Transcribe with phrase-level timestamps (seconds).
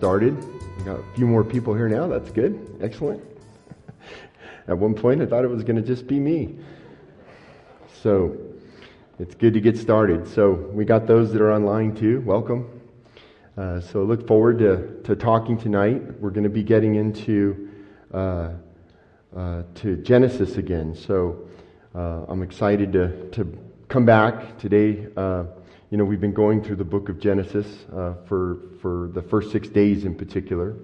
[0.00, 0.34] Started.
[0.78, 2.06] We got a few more people here now.
[2.06, 2.78] That's good.
[2.80, 3.22] Excellent.
[4.66, 6.56] At one point, I thought it was going to just be me.
[8.02, 8.34] So,
[9.18, 10.26] it's good to get started.
[10.26, 12.22] So, we got those that are online too.
[12.22, 12.80] Welcome.
[13.58, 16.18] Uh, so, look forward to, to talking tonight.
[16.18, 17.68] We're going to be getting into
[18.14, 18.52] uh,
[19.36, 20.94] uh, to Genesis again.
[20.94, 21.46] So,
[21.94, 25.08] uh, I'm excited to, to come back today.
[25.90, 29.50] You know, we've been going through the book of Genesis uh, for, for the first
[29.50, 30.76] six days in particular.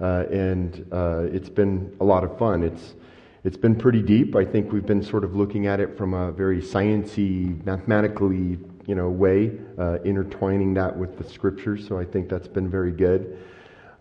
[0.00, 2.62] Uh, and uh, it's been a lot of fun.
[2.62, 2.94] It's,
[3.42, 4.36] it's been pretty deep.
[4.36, 8.94] I think we've been sort of looking at it from a very sciency, mathematically, you
[8.94, 11.84] know, way, uh, intertwining that with the scriptures.
[11.88, 13.38] So I think that's been very good.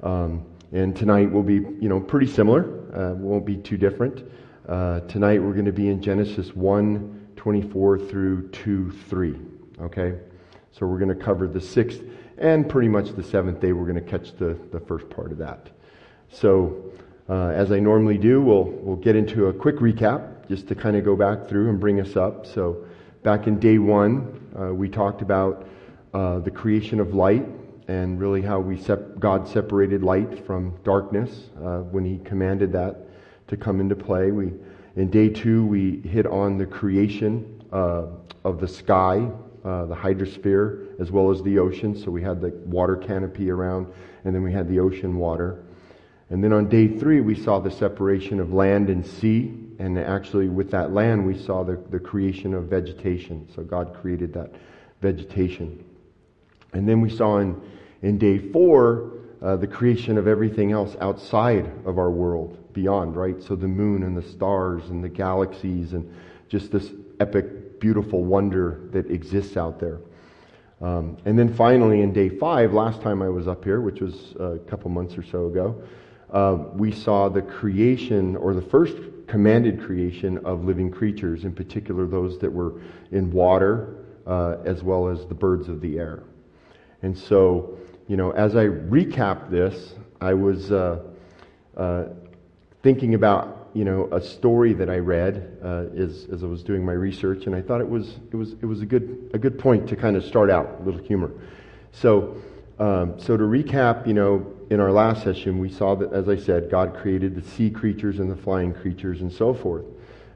[0.03, 2.63] Um, and tonight will be, you know, pretty similar.
[2.95, 4.23] Uh, won't be too different.
[4.69, 9.35] Uh, tonight we're going to be in Genesis 1, 24 through 2, 3.
[9.79, 10.13] Okay?
[10.77, 12.01] So we're going to cover the sixth
[12.37, 13.73] and pretty much the seventh day.
[13.73, 15.69] We're going to catch the, the first part of that.
[16.29, 16.91] So,
[17.27, 20.95] uh, as I normally do, we'll, we'll get into a quick recap just to kind
[20.95, 22.45] of go back through and bring us up.
[22.45, 22.85] So,
[23.23, 25.67] back in day one, uh, we talked about
[26.13, 27.45] uh, the creation of light
[27.87, 32.97] and really how we sep- God separated light from darkness uh, when He commanded that
[33.47, 34.29] to come into play.
[34.31, 34.53] We,
[34.95, 38.03] in day two, we hit on the creation uh,
[38.43, 39.27] of the sky
[39.67, 41.93] uh, the hydrosphere as well as the ocean.
[41.93, 43.87] So we had the water canopy around,
[44.23, 45.61] and then we had the ocean water.
[46.29, 49.53] And then on day three, we saw the separation of land and sea.
[49.79, 53.45] And actually, with that land, we saw the, the creation of vegetation.
[53.53, 54.51] So God created that
[55.01, 55.83] vegetation.
[56.71, 57.61] And then we saw in,
[58.01, 59.11] in day four
[59.41, 63.41] uh, the creation of everything else outside of our world, beyond, right?
[63.43, 66.09] So the moon and the stars and the galaxies and
[66.47, 66.89] just this
[67.19, 67.45] epic
[67.79, 69.99] beautiful wonder that exists out there.
[70.81, 74.35] Um, and then finally, in day five, last time I was up here, which was
[74.39, 75.81] a couple months or so ago,
[76.31, 78.95] uh, we saw the creation, or the first
[79.27, 85.07] commanded creation of living creatures, in particular those that were in water, uh, as well
[85.07, 86.23] as the birds of the air.
[87.01, 87.77] And so,
[88.07, 90.99] you know, as I recap this, I was uh,
[91.75, 92.05] uh
[92.81, 96.83] thinking about you know, a story that I read uh, as, as I was doing
[96.83, 99.59] my research, and I thought it was, it was, it was a, good, a good
[99.59, 101.31] point to kind of start out, a little humor.
[101.91, 102.37] So,
[102.79, 106.37] um, so to recap, you know, in our last session, we saw that, as I
[106.37, 109.85] said, God created the sea creatures and the flying creatures and so forth.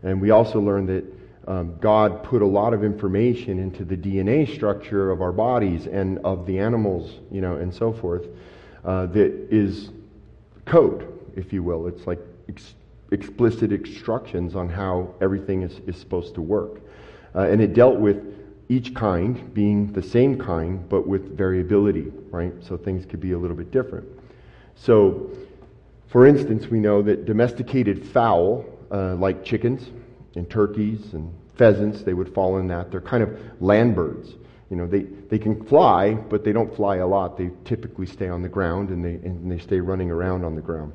[0.04, 1.06] And we also learned that
[1.48, 6.20] um, God put a lot of information into the DNA structure of our bodies and
[6.20, 8.28] of the animals, you know, and so forth,
[8.86, 9.90] uh, that is
[10.66, 11.88] code, if you will.
[11.88, 12.20] It's like
[13.12, 16.82] explicit instructions on how everything is, is supposed to work.
[17.36, 18.18] Uh, and it dealt with
[18.70, 22.54] each kind being the same kind, but with variability, right?
[22.62, 24.08] So things could be a little bit different.
[24.76, 25.30] So,
[26.08, 29.90] for instance, we know that domesticated fowl, uh, like chickens
[30.36, 32.92] and turkeys and pheasants, they would fall in that.
[32.92, 34.36] They're kind of land birds.
[34.70, 37.38] You know, they, they can fly, but they don't fly a lot.
[37.38, 40.62] They typically stay on the ground and they, and they stay running around on the
[40.62, 40.94] ground.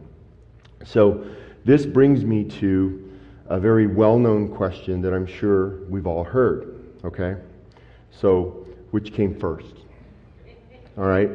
[0.84, 1.27] So,
[1.66, 3.12] this brings me to
[3.49, 6.81] a very well known question that I'm sure we've all heard.
[7.04, 7.37] Okay?
[8.12, 9.75] So, which came first?
[10.97, 11.28] All right?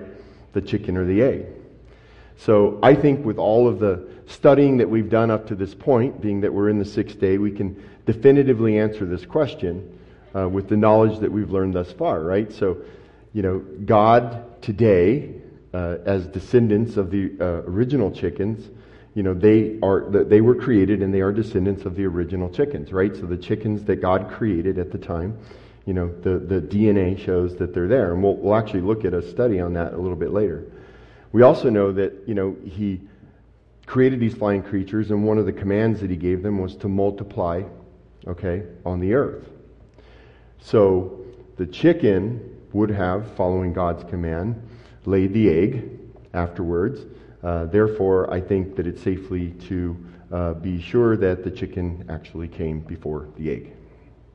[0.54, 1.48] The chicken or the egg?
[2.38, 6.22] So, I think with all of the studying that we've done up to this point,
[6.22, 10.00] being that we're in the sixth day, we can definitively answer this question
[10.34, 12.54] uh, with the knowledge that we've learned thus far, right?
[12.54, 12.78] So,
[13.34, 15.42] you know, God today,
[15.74, 18.70] uh, as descendants of the uh, original chickens,
[19.14, 22.94] you know, they are they were created and they are descendants of the original chickens,
[22.94, 23.16] right?
[23.16, 25.38] So the chickens that God created at the time,
[25.86, 28.14] you know, the, the DNA shows that they're there.
[28.14, 30.72] And we'll, we'll actually look at a study on that a little bit later.
[31.34, 33.02] We also know that, you know, he
[33.86, 36.88] created these flying creatures, and one of the commands that he gave them was to
[36.88, 37.64] multiply,
[38.28, 39.50] okay, on the earth.
[40.62, 41.26] So
[41.58, 44.62] the chicken would have, following God's command,
[45.06, 45.90] laid the egg
[46.34, 47.02] afterwards
[47.44, 52.48] uh, therefore, I think that it's safely to uh, be sure that the chicken actually
[52.48, 53.74] came before the egg.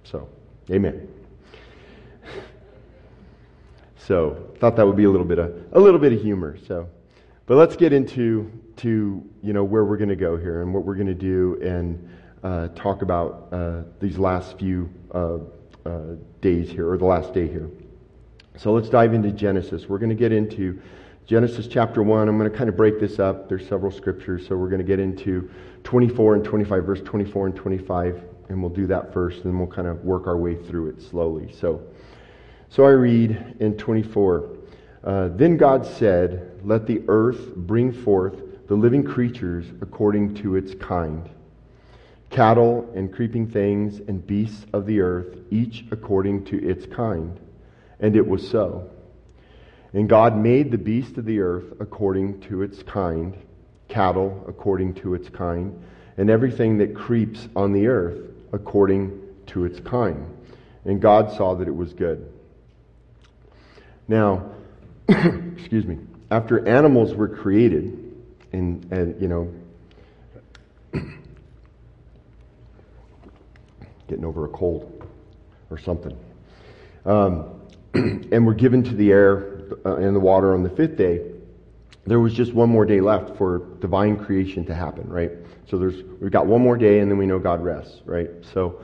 [0.04, 0.28] So,
[0.70, 1.08] amen.
[4.06, 6.56] So thought that would be a little bit of a little bit of humor.
[6.68, 6.88] So,
[7.46, 10.84] but let's get into to you know where we're going to go here and what
[10.84, 12.08] we're going to do and
[12.44, 15.38] uh, talk about uh, these last few uh,
[16.40, 17.68] days here or the last day here.
[18.56, 19.88] So let's dive into Genesis.
[19.88, 20.80] We're going to get into
[21.26, 22.28] Genesis chapter 1.
[22.28, 23.48] I'm going to kind of break this up.
[23.48, 25.50] There's several scriptures, so we're going to get into
[25.82, 29.66] 24 and 25, verse 24 and 25, and we'll do that first, and then we'll
[29.66, 31.52] kind of work our way through it slowly.
[31.52, 31.82] So,
[32.68, 34.50] so I read in 24.
[35.02, 40.74] Uh, then God said, Let the earth bring forth the living creatures according to its
[40.74, 41.28] kind
[42.30, 47.40] cattle and creeping things and beasts of the earth, each according to its kind.
[47.98, 48.90] And it was so.
[49.96, 53.34] And God made the beast of the earth according to its kind,
[53.88, 55.82] cattle according to its kind,
[56.18, 58.20] and everything that creeps on the earth
[58.52, 60.36] according to its kind.
[60.84, 62.30] And God saw that it was good.
[64.06, 64.50] Now,
[65.08, 65.96] excuse me,
[66.30, 68.14] after animals were created,
[68.52, 69.50] and, and you know,
[74.08, 75.08] getting over a cold
[75.70, 76.18] or something.
[77.06, 77.62] Um,
[77.94, 81.20] and were given to the air uh, and the water on the fifth day.
[82.06, 85.32] There was just one more day left for divine creation to happen, right?
[85.68, 88.30] So there's we've got one more day, and then we know God rests, right?
[88.52, 88.80] So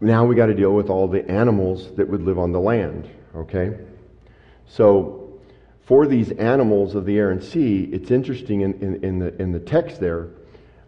[0.00, 3.08] now we got to deal with all the animals that would live on the land,
[3.34, 3.78] okay?
[4.66, 5.40] So
[5.82, 9.52] for these animals of the air and sea, it's interesting in, in, in the in
[9.52, 10.28] the text there.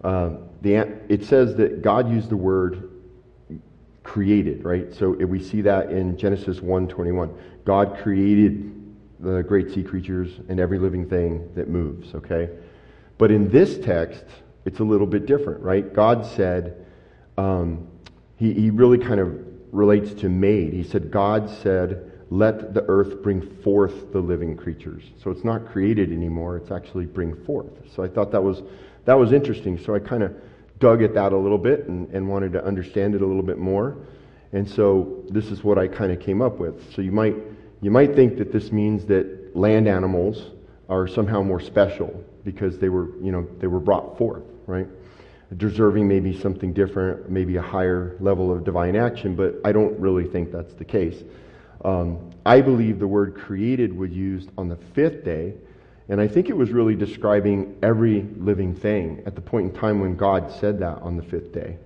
[0.05, 0.75] Uh, the,
[1.09, 2.91] it says that God used the word
[4.03, 4.93] created, right?
[4.95, 7.35] So we see that in Genesis 1:21.
[7.65, 8.82] God created
[9.23, 12.51] the great sea creatures and every living thing that moves, okay?
[13.19, 14.25] But in this text,
[14.65, 15.93] it's a little bit different, right?
[15.93, 16.85] God said,
[17.39, 17.87] um,
[18.37, 19.39] he, he really kind of
[19.71, 20.73] relates to made.
[20.73, 25.05] He said, God said, let the earth bring forth the living creatures.
[25.23, 27.73] So it's not created anymore, it's actually bring forth.
[27.95, 28.63] So I thought that was,
[29.05, 29.79] that was interesting.
[29.79, 30.35] So I kind of
[30.79, 33.59] dug at that a little bit and, and wanted to understand it a little bit
[33.59, 33.99] more.
[34.53, 36.95] And so this is what I kind of came up with.
[36.95, 37.37] So you might,
[37.83, 40.51] you might think that this means that land animals
[40.89, 44.87] are somehow more special because they were, you know, they were brought forth, right?
[45.57, 50.25] Deserving maybe something different, maybe a higher level of divine action, but I don't really
[50.25, 51.23] think that's the case.
[51.85, 55.55] Um, I believe the word created was used on the fifth day
[56.09, 60.01] and I think it was really describing every living thing at the point in time
[60.01, 61.79] when God said that on the fifth day.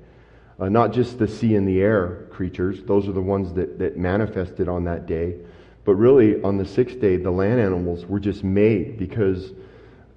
[0.59, 3.99] Uh, not just the sea and the air creatures, those are the ones that, that
[3.99, 5.37] manifested on that day,
[5.87, 9.53] but really on the sixth day, the land animals were just made because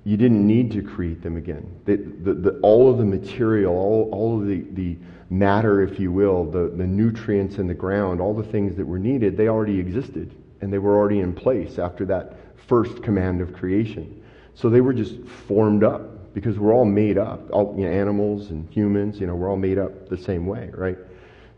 [0.04, 1.80] you didn't need to create them again.
[1.86, 1.98] the,
[2.34, 4.98] the, all of the material, all, all of the, the
[5.30, 9.00] matter, if you will, the, the nutrients in the ground, all the things that were
[9.00, 12.36] needed, they already existed and they were already in place after that
[12.68, 14.24] first command of creation.
[14.56, 15.16] So they were just
[15.48, 17.50] formed up because we're all made up.
[17.52, 20.70] All you know, animals and humans, you know, we're all made up the same way,
[20.74, 20.98] right?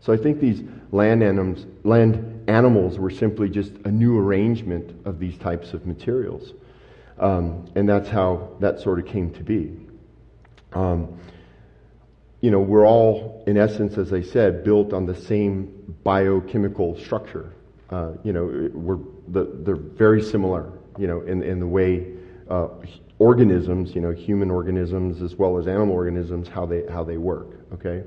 [0.00, 5.18] So I think these land animals, land animals were simply just a new arrangement of
[5.18, 6.52] these types of materials.
[7.18, 9.76] Um, and that's how that sort of came to be.
[10.72, 11.18] Um,
[12.40, 17.52] you know, we're all, in essence, as I said, built on the same biochemical structure.
[17.90, 22.06] Uh, you know, we're, the, they're very similar you know, in, in the way
[22.50, 22.68] uh,
[23.18, 27.48] organisms, you know, human organisms as well as animal organisms, how they, how they work,
[27.72, 28.02] okay?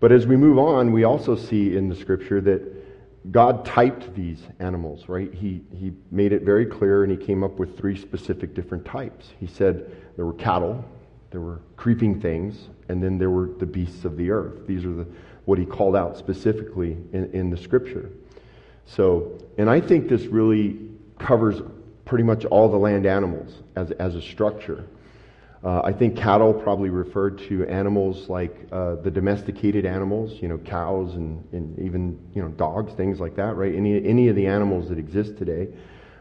[0.00, 2.62] But as we move on, we also see in the scripture that
[3.30, 5.32] God typed these animals, right?
[5.32, 9.28] He, he made it very clear and he came up with three specific different types.
[9.38, 10.84] He said there were cattle,
[11.30, 14.66] there were creeping things, and then there were the beasts of the earth.
[14.66, 15.06] These are the,
[15.44, 18.10] what he called out specifically in, in the scripture.
[18.86, 20.80] So, and I think this really
[21.18, 21.62] covers
[22.04, 24.84] pretty much all the land animals as, as a structure.
[25.64, 30.58] Uh, I think cattle probably referred to animals like uh, the domesticated animals, you know,
[30.58, 33.72] cows and, and even, you know, dogs, things like that, right?
[33.72, 35.68] Any, any of the animals that exist today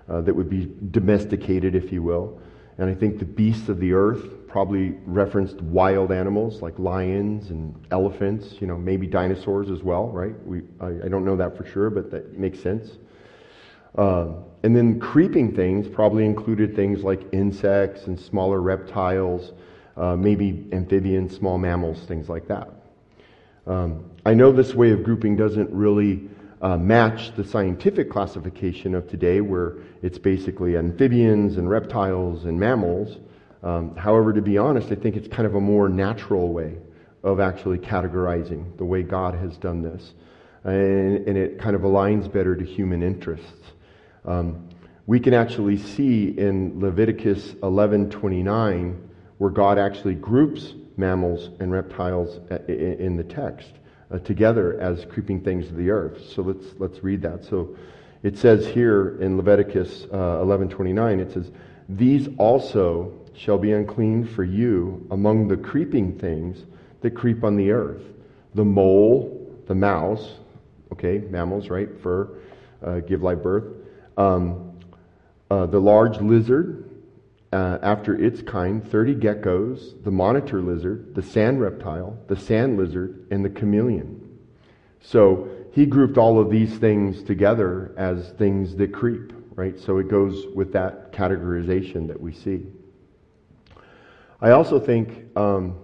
[0.07, 2.39] uh, that would be domesticated, if you will.
[2.77, 7.73] And I think the beasts of the earth probably referenced wild animals like lions and
[7.89, 10.35] elephants, you know, maybe dinosaurs as well, right?
[10.45, 12.97] We, I, I don't know that for sure, but that makes sense.
[13.95, 19.51] Um, and then creeping things probably included things like insects and smaller reptiles,
[19.97, 22.69] uh, maybe amphibians, small mammals, things like that.
[23.67, 26.29] Um, I know this way of grouping doesn't really
[26.61, 33.17] uh, match the scientific classification of today, where it's basically amphibians and reptiles and mammals.
[33.63, 36.77] Um, however, to be honest, I think it's kind of a more natural way
[37.23, 40.13] of actually categorizing the way God has done this.
[40.63, 43.73] And, and it kind of aligns better to human interests.
[44.25, 44.69] Um,
[45.07, 52.57] we can actually see in Leviticus 11:29 where God actually groups mammals and reptiles uh,
[52.67, 53.71] in the text
[54.11, 56.29] uh, together as creeping things of the earth.
[56.29, 57.43] So let's let's read that.
[57.45, 57.75] So
[58.23, 61.51] it says here in Leviticus uh, 11:29 it says
[61.89, 66.63] these also shall be unclean for you among the creeping things
[67.01, 68.03] that creep on the earth
[68.53, 70.33] the mole, the mouse,
[70.91, 72.29] okay, mammals, right, fur,
[72.83, 73.63] uh, give live birth,
[74.17, 74.79] um,
[75.49, 76.89] uh, the large lizard,
[77.51, 83.27] uh, after its kind, 30 geckos, the monitor lizard, the sand reptile, the sand lizard,
[83.31, 84.39] and the chameleon.
[85.01, 89.77] So he grouped all of these things together as things that creep, right?
[89.79, 92.65] So it goes with that categorization that we see.
[94.41, 95.77] I also think um,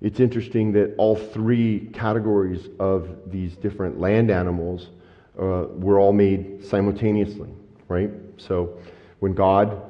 [0.00, 4.90] it's interesting that all three categories of these different land animals
[5.38, 7.50] uh, were all made simultaneously,
[7.88, 8.10] right?
[8.36, 8.78] So
[9.20, 9.80] when God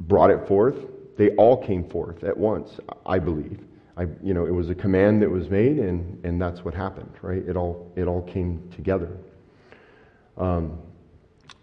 [0.00, 0.76] brought it forth,
[1.16, 3.60] they all came forth at once, I believe.
[3.96, 7.12] I, you know, it was a command that was made, and, and that's what happened,
[7.22, 7.42] right?
[7.46, 9.16] It all, it all came together.
[10.36, 10.78] Um,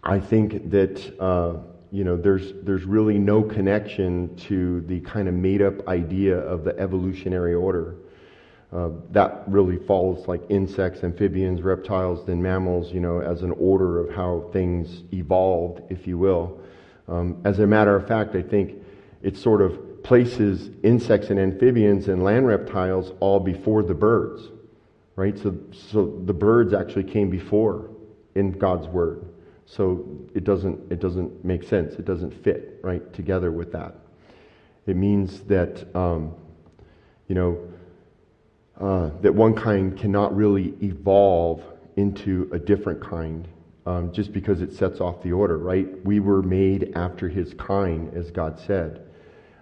[0.02, 1.58] I think that uh,
[1.92, 6.64] you know, there's, there's really no connection to the kind of made up idea of
[6.64, 7.96] the evolutionary order.
[8.72, 13.98] Uh, that really falls like insects, amphibians, reptiles, then mammals, you know, as an order
[13.98, 16.58] of how things evolved, if you will.
[17.06, 18.82] Um, as a matter of fact, I think
[19.22, 24.48] it sort of places insects and amphibians and land reptiles all before the birds,
[25.16, 25.38] right?
[25.38, 25.54] So,
[25.90, 27.90] so the birds actually came before
[28.34, 29.26] in God's Word.
[29.66, 31.94] So it doesn't, it doesn't make sense.
[31.94, 33.94] It doesn't fit right together with that.
[34.86, 36.34] It means that, um,
[37.28, 37.58] you know,
[38.80, 41.62] uh, that one kind cannot really evolve
[41.96, 43.46] into a different kind
[43.84, 46.04] um, just because it sets off the order, right?
[46.04, 49.06] We were made after his kind, as God said.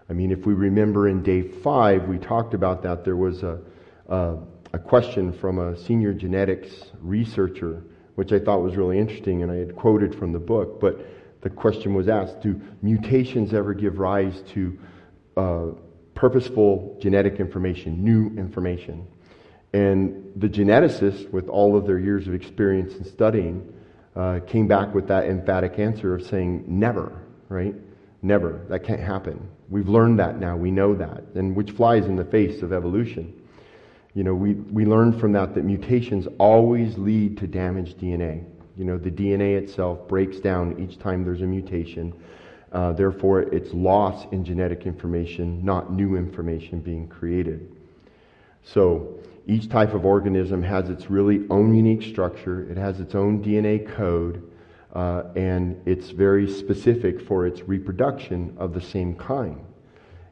[0.09, 3.05] I mean, if we remember in day five, we talked about that.
[3.05, 3.61] There was a,
[4.09, 4.39] a,
[4.73, 7.83] a question from a senior genetics researcher
[8.21, 10.79] which I thought was really interesting, and I had quoted from the book.
[10.79, 11.07] But
[11.41, 14.79] the question was asked Do mutations ever give rise to
[15.39, 15.67] uh,
[16.15, 19.07] purposeful genetic information, new information?
[19.73, 23.73] And the geneticists, with all of their years of experience in studying,
[24.17, 27.75] uh, came back with that emphatic answer of saying, never, right?
[28.23, 28.65] Never.
[28.69, 29.49] That can't happen.
[29.69, 30.57] We've learned that now.
[30.57, 31.23] We know that.
[31.35, 33.33] And which flies in the face of evolution.
[34.15, 38.45] You know, we, we learned from that that mutations always lead to damaged DNA.
[38.77, 42.13] You know, the DNA itself breaks down each time there's a mutation.
[42.73, 47.71] Uh, therefore, it's loss in genetic information, not new information being created.
[48.63, 52.71] So, each type of organism has its really own unique structure.
[52.71, 54.49] It has its own DNA code,
[54.95, 59.65] uh, and it's very specific for its reproduction of the same kind.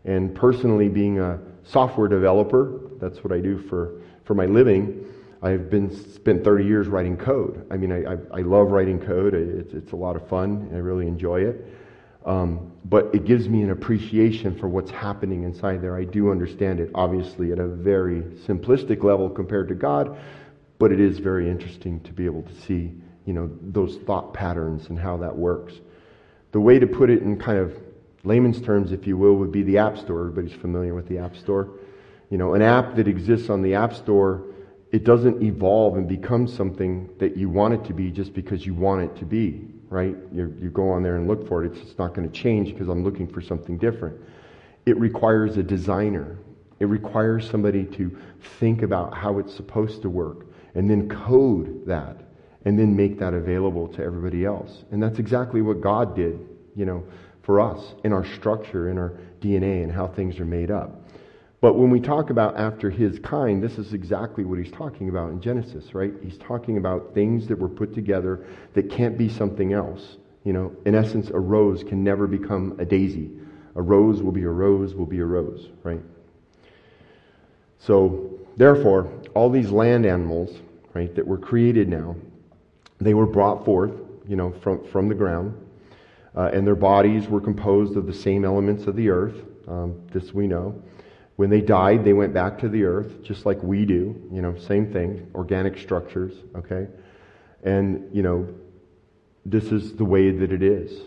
[0.04, 5.04] And personally, being a software developer, that's what I do for, for my living.
[5.42, 7.66] I've been spent 30 years writing code.
[7.70, 9.34] I mean, I, I, I love writing code.
[9.34, 10.70] It's, it's a lot of fun.
[10.72, 11.64] I really enjoy it.
[12.28, 15.96] Um, but it gives me an appreciation for what's happening inside there.
[15.96, 20.18] I do understand it, obviously, at a very simplistic level compared to God,
[20.78, 22.92] but it is very interesting to be able to see,
[23.24, 25.72] you know, those thought patterns and how that works.
[26.52, 27.74] The way to put it in kind of
[28.24, 30.20] layman's terms, if you will, would be the App Store.
[30.20, 31.70] Everybody's familiar with the App Store.
[32.28, 34.44] You know, an app that exists on the App Store,
[34.92, 38.74] it doesn't evolve and become something that you want it to be just because you
[38.74, 40.16] want it to be, right?
[40.32, 41.72] You, you go on there and look for it.
[41.72, 44.18] It's, it's not going to change because I'm looking for something different.
[44.86, 46.38] It requires a designer.
[46.80, 48.16] It requires somebody to
[48.58, 52.16] think about how it's supposed to work and then code that
[52.64, 54.84] and then make that available to everybody else.
[54.90, 56.38] And that's exactly what God did,
[56.76, 57.04] you know,
[57.42, 61.07] for us in our structure, in our DNA, and how things are made up.
[61.60, 65.30] But when we talk about after his kind, this is exactly what he's talking about
[65.30, 66.12] in Genesis, right?
[66.22, 70.18] He's talking about things that were put together that can't be something else.
[70.44, 73.30] You know, in essence, a rose can never become a daisy.
[73.74, 76.00] A rose will be a rose, will be a rose, right?
[77.80, 80.56] So, therefore, all these land animals,
[80.94, 82.16] right, that were created now,
[83.00, 83.92] they were brought forth,
[84.28, 85.54] you know, from, from the ground,
[86.36, 89.36] uh, and their bodies were composed of the same elements of the earth.
[89.66, 90.80] Um, this we know.
[91.38, 94.20] When they died, they went back to the earth, just like we do.
[94.32, 96.88] You know, same thing, organic structures, okay?
[97.62, 98.48] And, you know,
[99.46, 101.00] this is the way that it is.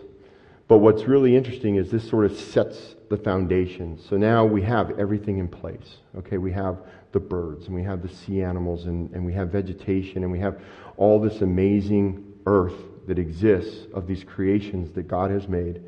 [0.69, 4.00] But what's really interesting is this sort of sets the foundation.
[4.00, 5.97] So now we have everything in place.
[6.19, 6.77] Okay, we have
[7.11, 10.39] the birds and we have the sea animals and, and we have vegetation and we
[10.39, 10.61] have
[10.95, 15.81] all this amazing earth that exists of these creations that God has made,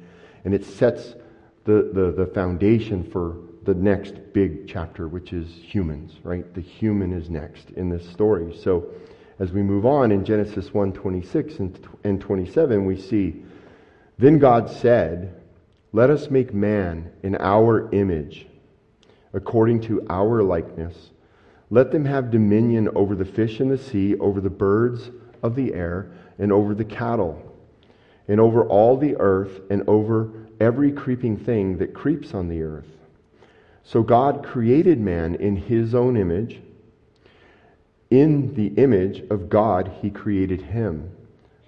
[0.44, 1.14] and it sets
[1.64, 6.54] the, the, the foundation for the next big chapter, which is humans, right?
[6.54, 8.56] The human is next in this story.
[8.56, 8.90] So
[9.40, 13.44] as we move on in Genesis 1 26 and, and 27, we see,
[14.18, 15.42] Then God said,
[15.92, 18.48] Let us make man in our image,
[19.34, 21.12] according to our likeness.
[21.70, 25.10] Let them have dominion over the fish in the sea, over the birds
[25.42, 27.42] of the air, and over the cattle,
[28.28, 30.30] and over all the earth, and over
[30.60, 32.86] every creeping thing that creeps on the earth.
[33.84, 36.62] So God created man in his own image.
[38.10, 41.12] In the image of God, he created him.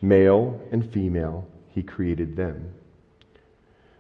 [0.01, 2.71] Male and female, he created them.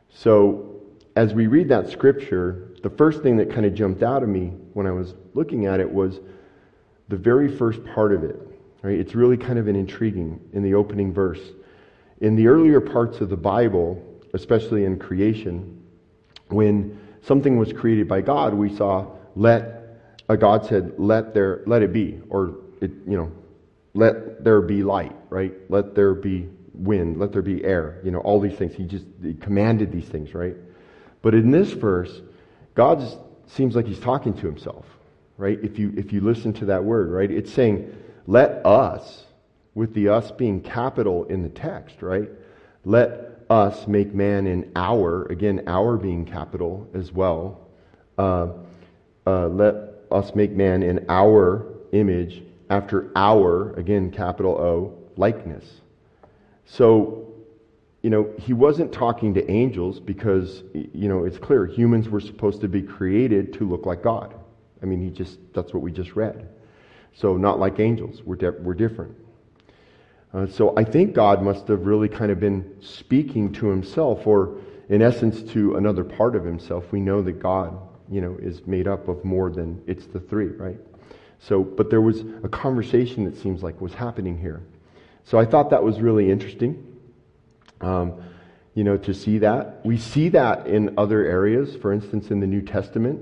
[0.09, 0.71] So,
[1.15, 4.53] as we read that scripture, the first thing that kind of jumped out at me
[4.73, 6.19] when I was looking at it was
[7.09, 8.39] the very first part of it.
[8.81, 8.99] Right?
[8.99, 11.41] It's really kind of an intriguing in the opening verse.
[12.21, 14.01] In the earlier parts of the Bible,
[14.33, 15.81] especially in creation,
[16.49, 19.75] when something was created by God, we saw let
[20.27, 23.31] a God said, let there let it be, or it, you know,
[23.93, 25.53] let there be light, right?
[25.69, 28.73] Let there be wind, let there be air, you know, all these things.
[28.73, 30.55] He just he commanded these things, right?
[31.21, 32.21] But in this verse,
[32.73, 33.03] God
[33.47, 34.85] seems like he's talking to himself,
[35.37, 35.59] right?
[35.63, 37.29] If you if you listen to that word, right?
[37.29, 37.95] It's saying,
[38.27, 39.25] let us,
[39.75, 42.29] with the us being capital in the text, right?
[42.83, 47.67] Let us make man in our, again, our being capital as well.
[48.17, 48.49] Uh,
[49.27, 49.75] uh, let
[50.11, 55.81] us make man in our image after our, again, capital O, likeness.
[56.65, 57.33] So,
[58.01, 62.61] you know, he wasn't talking to angels because, you know, it's clear humans were supposed
[62.61, 64.33] to be created to look like God.
[64.81, 66.49] I mean, he just, that's what we just read.
[67.13, 69.15] So, not like angels, we're, we're different.
[70.35, 74.57] Uh, so I think God must have really kind of been speaking to himself, or
[74.89, 76.91] in essence to another part of himself.
[76.91, 77.77] We know that God,
[78.11, 80.77] you know, is made up of more than it's the three, right?
[81.39, 84.61] So, but there was a conversation that seems like was happening here.
[85.23, 86.85] So I thought that was really interesting.
[87.79, 88.21] Um,
[88.73, 89.85] you know, to see that.
[89.85, 91.77] We see that in other areas.
[91.77, 93.21] For instance, in the New Testament,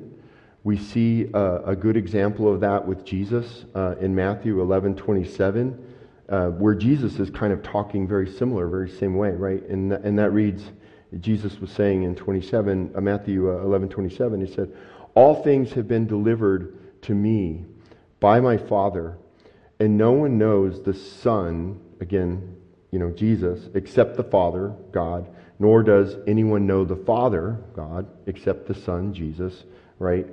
[0.63, 5.92] we see uh, a good example of that with Jesus uh, in Matthew 11 27
[6.29, 9.61] uh, where Jesus is kind of talking very similar, very same way, right?
[9.63, 10.63] And, and that reads,
[11.19, 14.73] Jesus was saying in 27, uh, Matthew uh, 11, 27, he said,
[15.15, 17.65] All things have been delivered to me
[18.19, 19.17] by my Father,
[19.79, 22.55] and no one knows the Son, again,
[22.91, 28.67] you know, Jesus, except the Father, God, nor does anyone know the Father, God, except
[28.67, 29.63] the Son, Jesus,
[29.99, 30.27] right?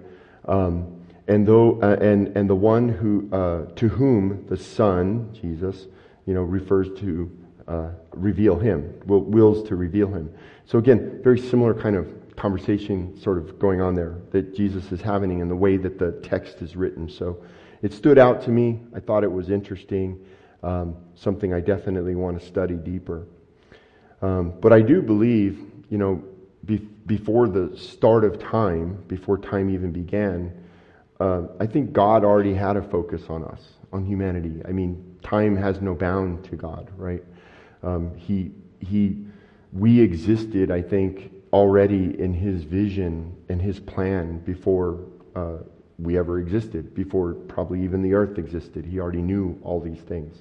[0.46, 0.99] Um,
[1.30, 5.86] and, though, uh, and, and the one who, uh, to whom the Son, Jesus,
[6.26, 7.30] you know, refers to
[7.68, 10.28] uh, reveal him, will, wills to reveal him.
[10.66, 15.00] So again, very similar kind of conversation sort of going on there that Jesus is
[15.00, 17.08] having in the way that the text is written.
[17.08, 17.44] So
[17.80, 18.80] it stood out to me.
[18.92, 20.18] I thought it was interesting,
[20.64, 23.28] um, something I definitely want to study deeper.
[24.20, 26.24] Um, but I do believe, you know,
[26.64, 30.59] be, before the start of time, before time even began,
[31.20, 33.60] uh, I think God already had a focus on us,
[33.92, 34.62] on humanity.
[34.66, 37.22] I mean, time has no bound to God, right?
[37.82, 39.18] Um, he, he,
[39.72, 44.98] we existed, I think, already in His vision and His plan before
[45.36, 45.58] uh,
[45.98, 48.86] we ever existed, before probably even the earth existed.
[48.86, 50.34] He already knew all these things.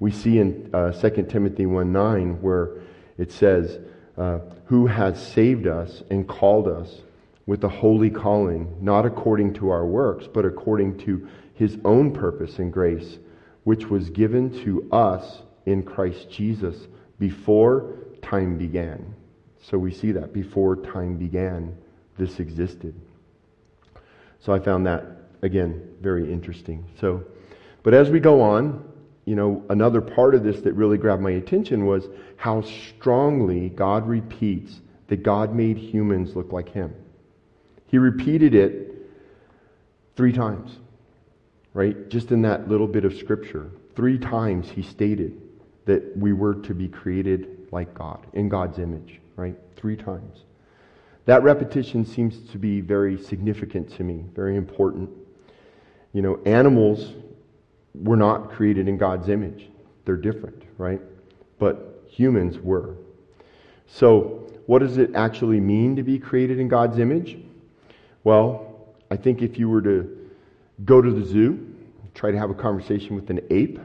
[0.00, 2.82] We see in uh, 2 Timothy 1 9 where
[3.16, 3.78] it says,
[4.18, 7.00] uh, Who has saved us and called us
[7.46, 12.58] with a holy calling, not according to our works, but according to his own purpose
[12.58, 13.18] and grace,
[13.64, 19.14] which was given to us in Christ Jesus before time began.
[19.62, 21.76] So we see that before time began,
[22.16, 22.94] this existed.
[24.40, 25.04] So I found that,
[25.42, 26.84] again, very interesting.
[27.00, 27.24] So,
[27.82, 28.84] but as we go on,
[29.26, 34.08] you know, another part of this that really grabbed my attention was how strongly God
[34.08, 36.94] repeats that God made humans look like him.
[37.90, 38.94] He repeated it
[40.14, 40.78] three times,
[41.74, 42.08] right?
[42.08, 43.72] Just in that little bit of scripture.
[43.96, 45.42] Three times he stated
[45.86, 49.56] that we were to be created like God, in God's image, right?
[49.74, 50.44] Three times.
[51.24, 55.10] That repetition seems to be very significant to me, very important.
[56.12, 57.14] You know, animals
[57.94, 59.68] were not created in God's image,
[60.04, 61.00] they're different, right?
[61.58, 62.94] But humans were.
[63.88, 67.36] So, what does it actually mean to be created in God's image?
[68.24, 70.28] Well, I think if you were to
[70.84, 71.66] go to the zoo,
[72.14, 73.78] try to have a conversation with an ape,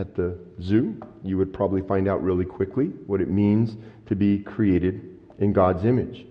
[0.00, 3.76] at the zoo, you would probably find out really quickly what it means
[4.06, 6.24] to be created in God's image.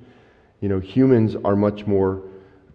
[0.60, 2.24] You know, humans are much more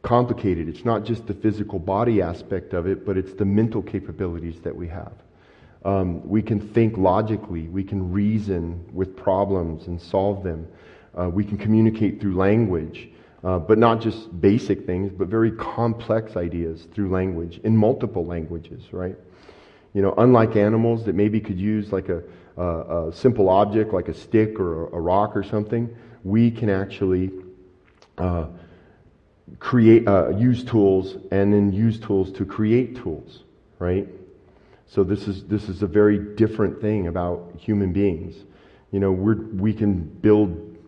[0.03, 0.69] complicated.
[0.69, 4.75] It's not just the physical body aspect of it, but it's the mental capabilities that
[4.75, 5.13] we have.
[5.85, 10.67] Um, we can think logically, we can reason with problems and solve them.
[11.19, 13.09] Uh, we can communicate through language,
[13.45, 18.93] uh, but not just basic things, but very complex ideas through language in multiple languages,
[18.93, 19.17] right?
[19.93, 22.23] You know, unlike animals that maybe could use like a,
[22.57, 26.71] a, a simple object like a stick or a, a, rock or something, we can
[26.71, 27.31] actually
[28.17, 28.47] uh,
[29.59, 33.45] create, uh, use tools and then use tools to create tools,
[33.79, 34.09] right?
[34.87, 38.37] So this is, this is a very different thing about human beings.
[38.91, 40.79] You know, we're, we can build,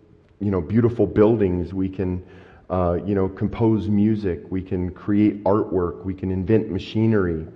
[0.41, 1.75] you know, beautiful buildings.
[1.75, 2.25] We can,
[2.71, 4.41] uh, you know, compose music.
[4.51, 6.05] We can create artwork.
[6.05, 7.47] We can invent machinery.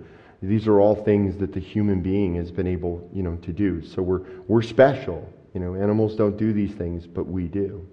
[0.41, 3.85] These are all things that the human being has been able, you know, to do.
[3.85, 5.27] So we're, we're special.
[5.53, 7.85] You know, animals don't do these things, but we do.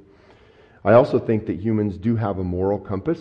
[0.85, 3.21] I also think that humans do have a moral compass.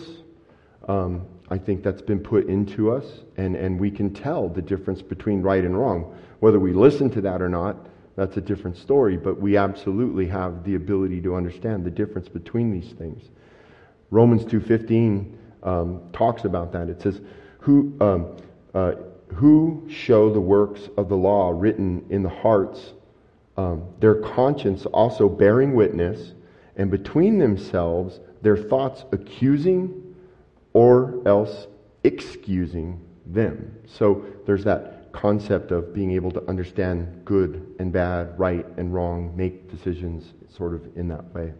[0.86, 3.04] Um, I think that's been put into us,
[3.36, 6.14] and, and we can tell the difference between right and wrong.
[6.40, 10.64] Whether we listen to that or not, that's a different story, but we absolutely have
[10.64, 13.22] the ability to understand the difference between these things.
[14.10, 16.88] Romans 2.15 um, talks about that.
[16.88, 17.20] It says,
[17.60, 18.36] who, um,
[18.74, 18.92] uh,
[19.34, 22.94] who show the works of the law written in the hearts,
[23.56, 26.32] um, their conscience also bearing witness,
[26.76, 30.14] and between themselves their thoughts accusing
[30.72, 31.66] or else
[32.04, 33.74] excusing them.
[33.86, 39.36] So there's that concept of being able to understand good and bad, right and wrong,
[39.36, 41.52] make decisions sort of in that way.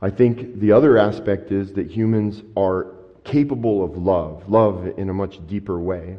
[0.00, 5.14] I think the other aspect is that humans are capable of love, love in a
[5.14, 6.16] much deeper way.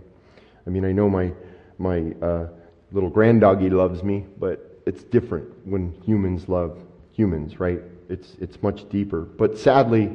[0.68, 1.32] I mean, I know my,
[1.78, 2.48] my uh,
[2.92, 6.78] little granddoggy loves me, but it's different when humans love
[7.14, 7.82] humans, right?
[8.10, 9.22] It's, it's much deeper.
[9.22, 10.12] But sadly,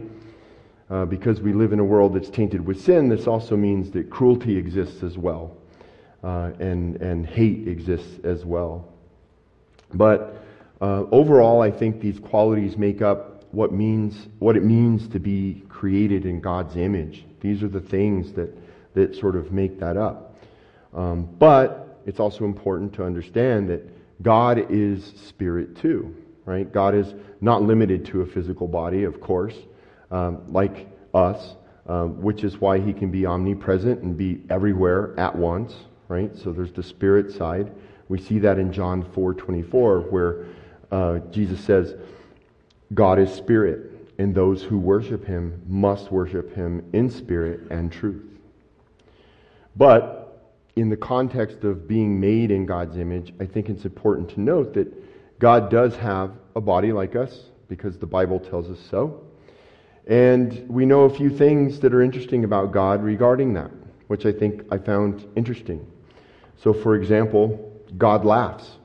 [0.91, 4.11] uh, because we live in a world that's tainted with sin, this also means that
[4.11, 5.57] cruelty exists as well,
[6.23, 8.93] uh, and, and hate exists as well.
[9.95, 10.45] But
[10.81, 15.63] uh, overall, I think these qualities make up what, means, what it means to be
[15.69, 17.25] created in God's image.
[17.41, 18.57] These are the things that,
[18.95, 20.37] that sort of make that up.
[20.95, 23.83] Um, but it's also important to understand that
[24.23, 26.15] God is spirit too,
[26.45, 26.71] right?
[26.71, 29.55] God is not limited to a physical body, of course
[30.15, 35.35] um, like us, um, which is why he can be omnipresent and be everywhere at
[35.35, 35.75] once,
[36.09, 36.35] right?
[36.37, 37.73] So there's the spirit side.
[38.09, 40.47] We see that in John 4:24, where
[40.93, 41.95] uh, Jesus says,
[42.93, 48.25] "God is spirit, and those who worship Him must worship Him in spirit and truth."
[49.77, 50.21] But
[50.77, 54.75] in the context of being made in God's image, I think it's important to note
[54.75, 54.93] that
[55.39, 59.21] God does have a body like us because the Bible tells us so.
[60.07, 63.71] And we know a few things that are interesting about God regarding that,
[64.09, 65.87] which I think I found interesting.
[66.63, 68.79] So, for example, God laughs.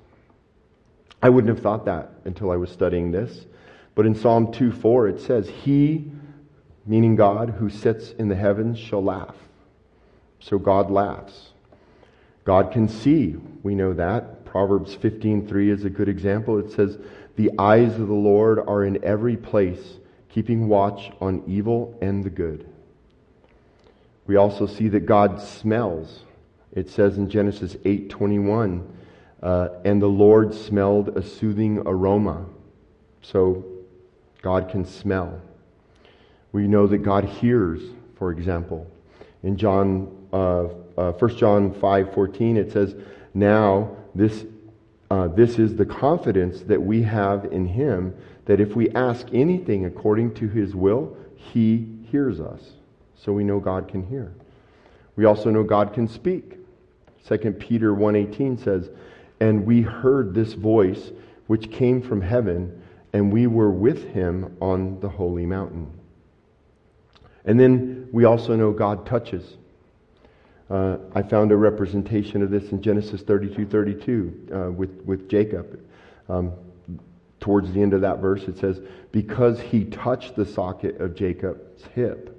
[1.21, 3.45] I wouldn't have thought that until I was studying this.
[3.99, 6.09] But in Psalm 2 4, it says, He,
[6.85, 9.35] meaning God, who sits in the heavens, shall laugh.
[10.39, 11.49] So God laughs.
[12.45, 13.35] God can see.
[13.61, 14.45] We know that.
[14.45, 16.57] Proverbs 15:3 is a good example.
[16.59, 16.97] It says,
[17.35, 22.29] "The eyes of the Lord are in every place, keeping watch on evil and the
[22.29, 22.67] good.
[24.27, 26.23] We also see that God smells.
[26.71, 28.83] It says in Genesis 8:21,
[29.43, 32.45] uh, "And the Lord smelled a soothing aroma."
[33.21, 33.65] So
[34.41, 35.41] God can smell.
[36.51, 37.81] We know that God hears,
[38.15, 38.87] for example.
[39.43, 40.65] In John, uh,
[40.97, 42.95] uh, 1 John 5:14, it says,
[43.33, 44.45] "Now this
[45.11, 48.13] uh, this is the confidence that we have in Him
[48.49, 52.71] that if we ask anything according to his will, he hears us.
[53.15, 54.31] So we know God can hear.
[55.15, 56.57] We also know God can speak.
[57.27, 58.89] 2 Peter 1:18 says,
[59.39, 61.11] "And we heard this voice
[61.45, 62.78] which came from heaven,
[63.13, 65.91] and we were with him on the holy mountain."
[67.45, 69.57] And then we also know God touches.
[70.69, 75.79] Uh, I found a representation of this in Genesis 32:32 uh, with with Jacob.
[76.27, 76.53] Um,
[77.39, 81.83] towards the end of that verse, it says, Because he touched the socket of Jacob's
[81.95, 82.35] hip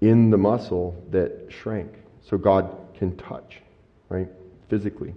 [0.00, 1.92] in the muscle that shrank.
[2.22, 3.60] So God can touch,
[4.08, 4.28] right?
[4.68, 5.14] Physically.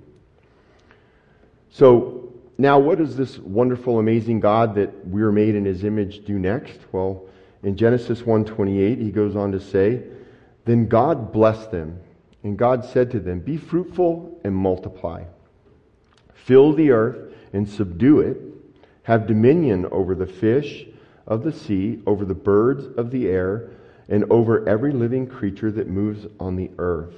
[1.69, 6.39] So now, what does this wonderful, amazing God that we're made in his image do
[6.39, 6.80] next?
[6.91, 7.26] Well,
[7.62, 10.02] in Genesis 1:28, he goes on to say,
[10.65, 12.00] Then God blessed them,
[12.43, 15.24] And God said to them, Be fruitful and multiply.
[16.34, 18.38] Fill the earth and subdue it.
[19.04, 20.88] Have dominion over the fish
[21.28, 23.70] of the sea, over the birds of the air,
[24.10, 27.15] and over every living creature that moves on the earth.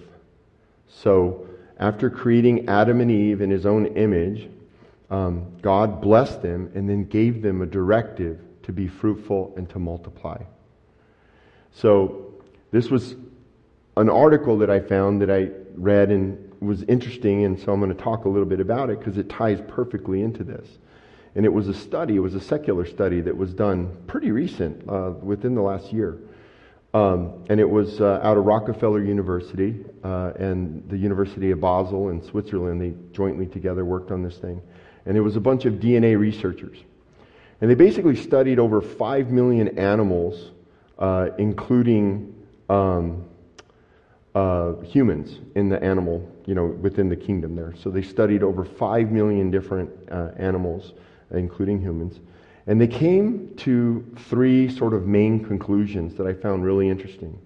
[0.87, 1.45] So,
[1.77, 4.49] after creating Adam and Eve in his own image,
[5.09, 9.79] um, God blessed them and then gave them a directive to be fruitful and to
[9.79, 10.41] multiply.
[11.71, 12.33] So,
[12.71, 13.15] this was
[13.97, 17.95] an article that I found that I read and was interesting, and so I'm going
[17.95, 20.67] to talk a little bit about it because it ties perfectly into this.
[21.35, 24.87] And it was a study, it was a secular study that was done pretty recent,
[24.89, 26.17] uh, within the last year.
[26.93, 32.09] Um, and it was uh, out of Rockefeller University uh, and the University of Basel
[32.09, 32.81] in Switzerland.
[32.81, 34.61] They jointly together worked on this thing.
[35.05, 36.77] And it was a bunch of DNA researchers.
[37.61, 40.51] And they basically studied over 5 million animals,
[40.97, 42.33] uh, including
[42.69, 43.25] um,
[44.35, 47.73] uh, humans in the animal, you know, within the kingdom there.
[47.75, 50.93] So they studied over 5 million different uh, animals,
[51.31, 52.19] including humans.
[52.67, 57.37] And they came to three sort of main conclusions that I found really interesting.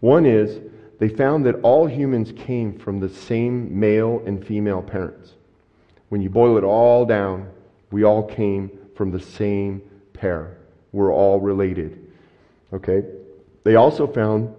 [0.00, 0.60] One is
[0.98, 5.34] they found that all humans came from the same male and female parents.
[6.08, 7.50] When you boil it all down,
[7.90, 10.58] we all came from the same pair.
[10.92, 12.12] We're all related.
[12.72, 13.02] Okay?
[13.64, 14.54] They also found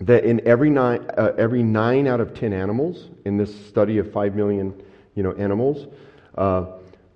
[0.00, 4.12] that in every nine, uh, every nine out of ten animals in this study of
[4.12, 4.74] five million,
[5.14, 5.86] you know, animals,
[6.36, 6.66] uh,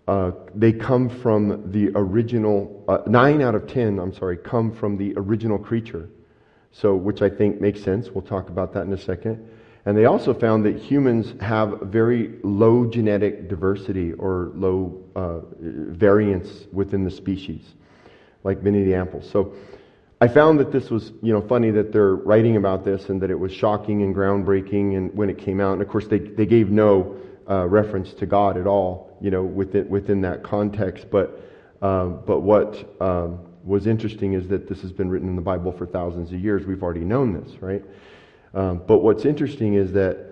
[0.09, 4.97] uh, they come from the original, uh, nine out of ten, I'm sorry, come from
[4.97, 6.09] the original creature.
[6.71, 8.11] So, which I think makes sense.
[8.11, 9.49] We'll talk about that in a second.
[9.87, 16.67] And they also found that humans have very low genetic diversity or low uh, variance
[16.73, 17.63] within the species,
[18.43, 19.31] like many of the apples.
[19.31, 19.55] So,
[20.19, 23.31] I found that this was, you know, funny that they're writing about this and that
[23.31, 25.75] it was shocking and groundbreaking and when it came out.
[25.75, 27.19] And of course, they, they gave no
[27.49, 31.11] uh, reference to God at all, you know, within, within that context.
[31.11, 31.39] But,
[31.83, 35.71] um, but what um, was interesting is that this has been written in the Bible
[35.71, 36.65] for thousands of years.
[36.65, 37.85] We've already known this, right?
[38.57, 40.27] Um, but what's interesting is that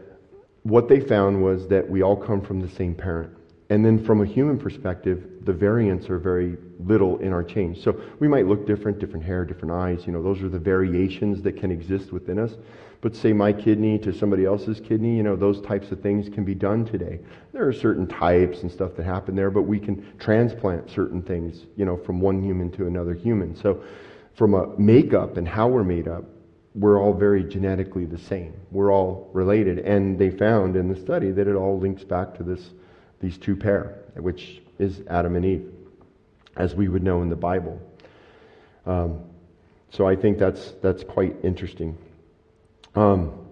[0.63, 3.31] what they found was that we all come from the same parent.
[3.69, 7.83] And then from a human perspective, the variants are very little in our change.
[7.83, 10.07] So we might look different, different hair, different eyes.
[10.07, 12.53] You know, those are the variations that can exist within us.
[13.03, 16.45] But say my kidney to somebody else's kidney, you know, those types of things can
[16.45, 17.21] be done today.
[17.53, 21.67] There are certain types and stuff that happen there, but we can transplant certain things,
[21.77, 23.55] you know, from one human to another human.
[23.55, 23.83] So
[24.35, 26.25] from a makeup and how we're made up,
[26.75, 28.53] we're all very genetically the same.
[28.71, 29.79] We're all related.
[29.79, 32.71] And they found in the study that it all links back to this,
[33.21, 35.73] these two pair, which is Adam and Eve,
[36.57, 37.81] as we would know in the Bible.
[38.87, 39.21] Um,
[39.91, 41.97] so I think that's, that's quite interesting.
[42.97, 43.47] Um,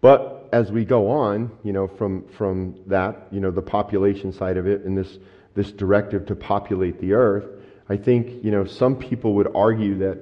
[0.00, 4.56] but as we go on, you know, from, from that, you know, the population side
[4.56, 5.18] of it and this,
[5.54, 7.46] this directive to populate the earth,
[7.88, 10.18] I think, you know, some people would argue that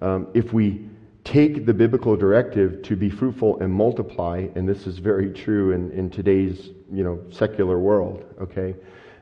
[0.00, 0.88] um, if we
[1.28, 5.90] take the biblical directive to be fruitful and multiply, and this is very true in,
[5.90, 8.74] in today's, you know, secular world, okay,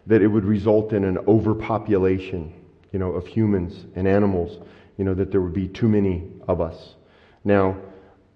[0.06, 2.54] that it would result in an overpopulation,
[2.92, 4.64] you know, of humans and animals,
[4.98, 6.94] you know, that there would be too many of us.
[7.42, 7.76] Now,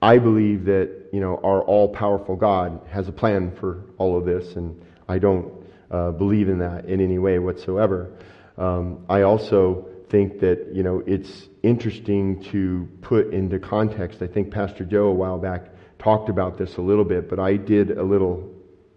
[0.03, 4.25] I believe that, you know, our all powerful God has a plan for all of
[4.25, 5.53] this, and I don't
[5.93, 8.11] uh, believe in that in any way whatsoever.
[8.59, 14.23] Um, I also think that, you know, it's interesting to put into context.
[14.23, 15.67] I think Pastor Joe a while back
[15.99, 18.53] talked about this a little bit, but I did a little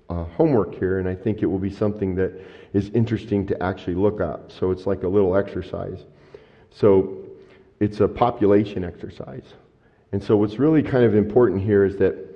[0.09, 2.33] uh, homework here, and I think it will be something that
[2.73, 4.51] is interesting to actually look up.
[4.51, 6.03] So it's like a little exercise.
[6.71, 7.23] So
[7.79, 9.45] it's a population exercise.
[10.11, 12.32] And so, what's really kind of important here is that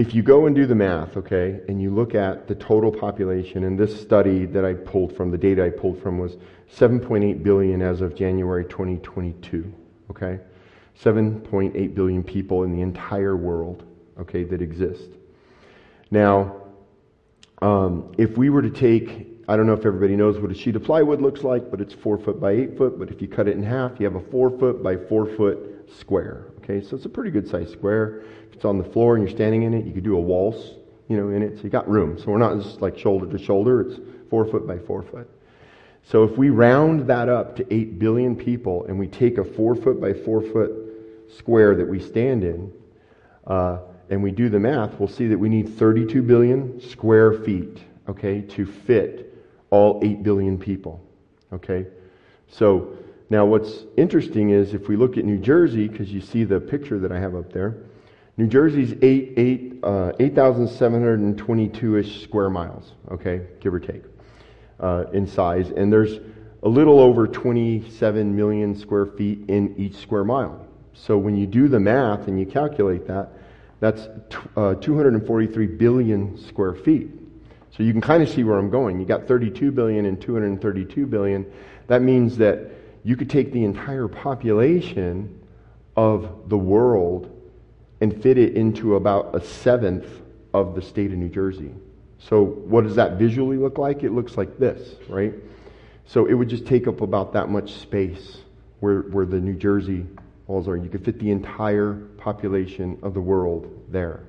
[0.00, 3.64] if you go and do the math, okay, and you look at the total population,
[3.64, 6.38] and this study that I pulled from, the data I pulled from was
[6.74, 9.70] 7.8 billion as of January 2022,
[10.10, 10.40] okay?
[11.02, 13.84] 7.8 billion people in the entire world,
[14.18, 15.10] okay, that exist.
[16.10, 16.62] Now,
[17.60, 20.76] um, if we were to take, I don't know if everybody knows what a sheet
[20.76, 23.48] of plywood looks like, but it's four foot by eight foot, but if you cut
[23.48, 27.04] it in half, you have a four foot by four foot square, Okay, so it's
[27.04, 28.20] a pretty good sized square.
[28.48, 30.76] If it's on the floor and you're standing in it, you could do a waltz,
[31.08, 31.56] you know, in it.
[31.56, 32.16] So you got room.
[32.16, 33.80] So we're not just like shoulder to shoulder.
[33.80, 35.28] It's four foot by four foot.
[36.04, 39.74] So if we round that up to 8 billion people and we take a four
[39.74, 40.70] foot by four foot
[41.36, 42.72] square that we stand in,
[43.46, 43.78] uh,
[44.08, 47.78] and we do the math, we'll see that we need 32 billion square feet,
[48.08, 49.34] okay, to fit
[49.70, 51.04] all 8 billion people,
[51.52, 51.86] okay?
[52.48, 52.96] So
[53.30, 56.98] now, what's interesting is if we look at New Jersey, because you see the picture
[56.98, 57.76] that I have up there,
[58.36, 64.02] New Jersey's 8, 8, uh, 8,722-ish square miles, okay, give or take,
[64.80, 65.70] uh, in size.
[65.70, 66.18] And there's
[66.64, 70.66] a little over 27 million square feet in each square mile.
[70.92, 73.30] So when you do the math and you calculate that,
[73.78, 77.10] that's t- uh, 243 billion square feet.
[77.70, 78.98] So you can kind of see where I'm going.
[78.98, 81.46] You got 32 billion and 232 billion.
[81.86, 85.40] That means that you could take the entire population
[85.96, 87.30] of the world
[88.00, 90.06] and fit it into about a seventh
[90.54, 91.72] of the state of New Jersey.
[92.18, 94.02] So what does that visually look like?
[94.02, 95.32] It looks like this, right?
[96.06, 98.38] So it would just take up about that much space
[98.80, 100.06] where, where the New Jersey
[100.46, 100.76] walls are.
[100.76, 104.20] You could fit the entire population of the world there.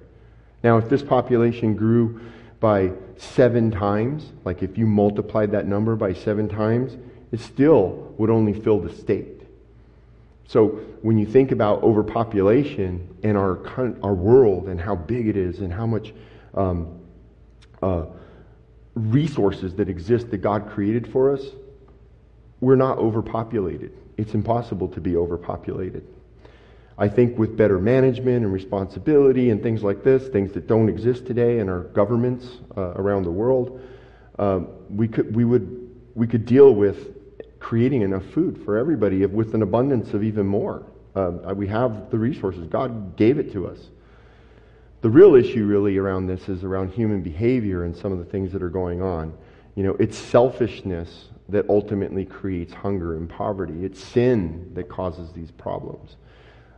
[0.64, 2.22] Now, if this population grew
[2.60, 6.96] by seven times, like if you multiplied that number by seven times,
[7.32, 9.41] it still would only fill the state.
[10.48, 10.67] So
[11.02, 13.60] when you think about overpopulation in our,
[14.04, 16.13] our world and how big it is and how much
[16.54, 17.00] um,
[17.82, 18.06] uh,
[18.96, 21.41] resources that exist that God created for us,
[22.60, 23.98] we're not overpopulated.
[24.17, 26.06] It's impossible to be overpopulated.
[26.98, 31.26] I think with better management and responsibility and things like this, things that don't exist
[31.26, 33.82] today in our governments uh, around the world,
[34.38, 37.21] uh, we could we would we could deal with
[37.62, 40.84] creating enough food for everybody with an abundance of even more.
[41.15, 42.67] Uh, we have the resources.
[42.67, 43.78] God gave it to us.
[45.02, 48.52] The real issue, really, around this is around human behavior and some of the things
[48.52, 49.34] that are going on.
[49.76, 53.86] You know, it's selfishness that ultimately creates hunger and poverty.
[53.86, 56.15] It's sin that causes these problems.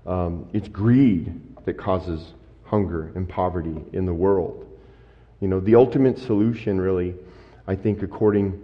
[0.06, 2.34] Um, it's greed that causes
[2.66, 4.70] hunger and poverty in the world.
[5.40, 7.16] You know, the ultimate solution, really,
[7.68, 8.62] I think, according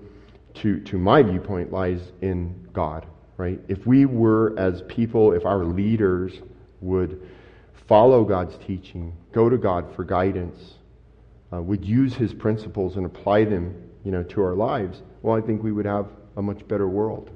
[0.55, 3.05] to, to my viewpoint, lies in God,
[3.37, 3.59] right?
[3.67, 6.33] If we were, as people, if our leaders
[6.81, 7.27] would
[7.87, 10.75] follow God's teaching, go to God for guidance,
[11.51, 15.41] uh, would use His principles and apply them, you know, to our lives, well, I
[15.41, 16.07] think we would have
[16.37, 17.31] a much better world.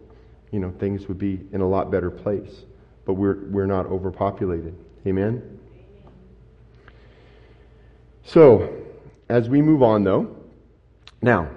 [0.51, 2.65] You know, things would be in a lot better place.
[3.05, 4.75] But we're, we're not overpopulated.
[5.05, 5.59] Amen?
[8.23, 8.73] So,
[9.29, 10.35] as we move on, though,
[11.21, 11.49] now,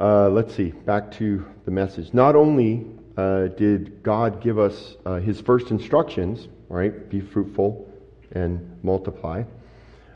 [0.00, 2.12] uh, let's see, back to the message.
[2.12, 7.08] Not only uh, did God give us uh, his first instructions, right?
[7.10, 7.90] Be fruitful
[8.32, 9.44] and multiply,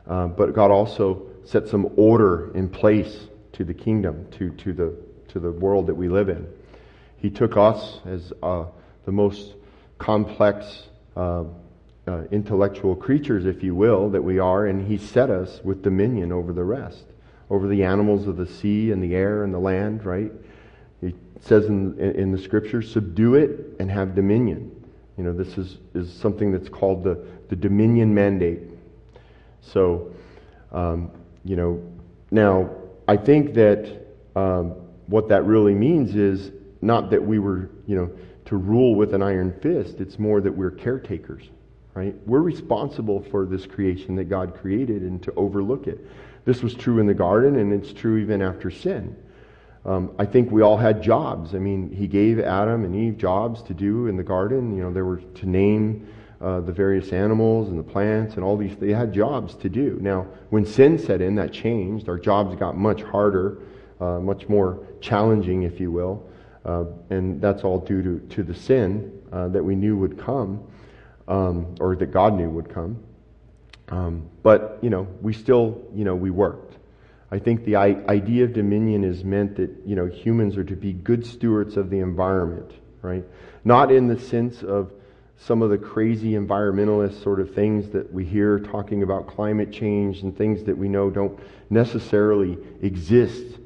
[0.08, 4.96] uh, but God also set some order in place to the kingdom, to, to the
[5.28, 6.46] to the world that we live in.
[7.18, 8.64] He took us as uh,
[9.04, 9.54] the most
[9.98, 10.84] complex
[11.14, 11.44] uh,
[12.30, 16.52] intellectual creatures, if you will, that we are, and He set us with dominion over
[16.52, 17.04] the rest,
[17.50, 20.32] over the animals of the sea and the air and the land, right?
[21.00, 24.72] He says in, in the scripture, subdue it and have dominion.
[25.16, 28.60] You know, this is, is something that's called the, the dominion mandate.
[29.62, 30.12] So,
[30.72, 31.10] um,
[31.44, 31.82] you know,
[32.30, 32.70] now
[33.08, 34.74] I think that um,
[35.06, 36.50] what that really means is
[36.82, 38.10] not that we were, you know,
[38.46, 40.00] to rule with an iron fist.
[40.00, 41.44] It's more that we're caretakers,
[41.94, 42.14] right?
[42.26, 46.06] We're responsible for this creation that God created and to overlook it.
[46.46, 49.14] This was true in the garden, and it's true even after sin.
[49.84, 51.54] Um, I think we all had jobs.
[51.54, 54.74] I mean, He gave Adam and Eve jobs to do in the garden.
[54.74, 56.08] You know, they were to name
[56.40, 58.74] uh, the various animals and the plants and all these.
[58.76, 59.98] They had jobs to do.
[60.00, 62.08] Now, when sin set in, that changed.
[62.08, 63.58] Our jobs got much harder
[64.00, 66.28] uh, much more challenging, if you will.
[66.64, 70.62] Uh, and that's all due to, to the sin uh, that we knew would come,
[71.28, 73.02] um, or that God knew would come.
[73.88, 76.76] Um, but, you know, we still, you know, we worked.
[77.30, 80.76] I think the I- idea of dominion is meant that, you know, humans are to
[80.76, 82.70] be good stewards of the environment,
[83.02, 83.24] right?
[83.64, 84.92] Not in the sense of
[85.38, 90.22] some of the crazy environmentalist sort of things that we hear talking about climate change
[90.22, 93.58] and things that we know don't necessarily exist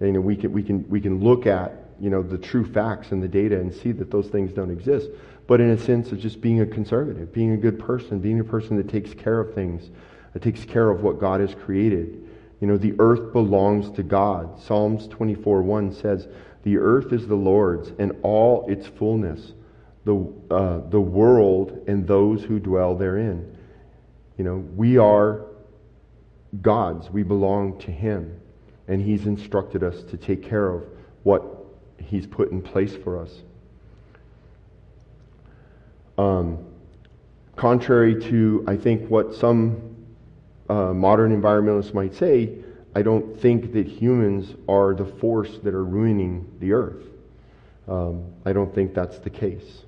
[0.00, 3.12] you know, we can, we can, we can look at, you know, the true facts
[3.12, 5.08] and the data and see that those things don't exist.
[5.46, 8.44] But in a sense of just being a conservative, being a good person, being a
[8.44, 9.90] person that takes care of things,
[10.32, 12.28] that takes care of what God has created.
[12.60, 14.60] You know, the earth belongs to God.
[14.60, 16.28] Psalms 24 1 says,
[16.64, 19.52] The earth is the Lord's and all its fullness,
[20.04, 23.56] the, uh, the world and those who dwell therein.
[24.36, 25.46] You know, we are
[26.60, 28.40] God's, we belong to Him
[28.88, 30.84] and He's instructed us to take care of
[31.22, 31.44] what
[31.98, 33.42] He's put in place for us.
[36.18, 36.64] Um,
[37.56, 39.96] contrary to, I think, what some
[40.68, 42.52] uh, modern environmentalists might say,
[42.94, 47.04] I don't think that humans are the force that are ruining the earth.
[47.88, 49.82] Um, I don't think that's the case.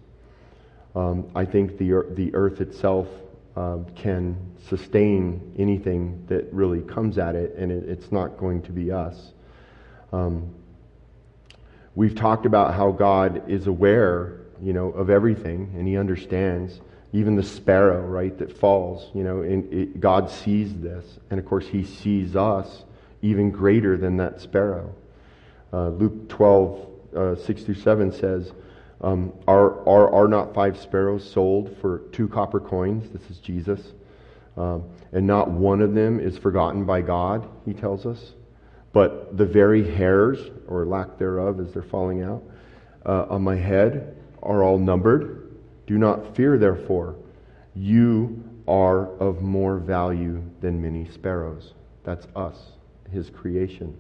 [0.95, 3.09] Um, I think the, the earth itself
[3.57, 4.37] uh, can
[4.69, 9.33] sustain anything that really comes at it, and it, it's not going to be us.
[10.13, 10.55] Um,
[11.95, 16.81] we've talked about how God is aware, you know, of everything, and He understands
[17.13, 19.11] even the sparrow, right, that falls.
[19.15, 22.85] You know, and it, God sees this, and of course He sees us
[23.23, 24.95] even greater than that sparrow.
[25.73, 28.53] Uh, Luke 12, uh, 6 through 7 says,
[29.01, 33.11] um, are, are, are not five sparrows sold for two copper coins?
[33.11, 33.93] This is Jesus.
[34.57, 38.33] Um, and not one of them is forgotten by God, he tells us.
[38.93, 42.43] But the very hairs, or lack thereof as they're falling out,
[43.07, 45.57] uh, on my head are all numbered.
[45.87, 47.17] Do not fear, therefore.
[47.75, 51.73] You are of more value than many sparrows.
[52.05, 52.57] That's us,
[53.11, 53.97] his creation.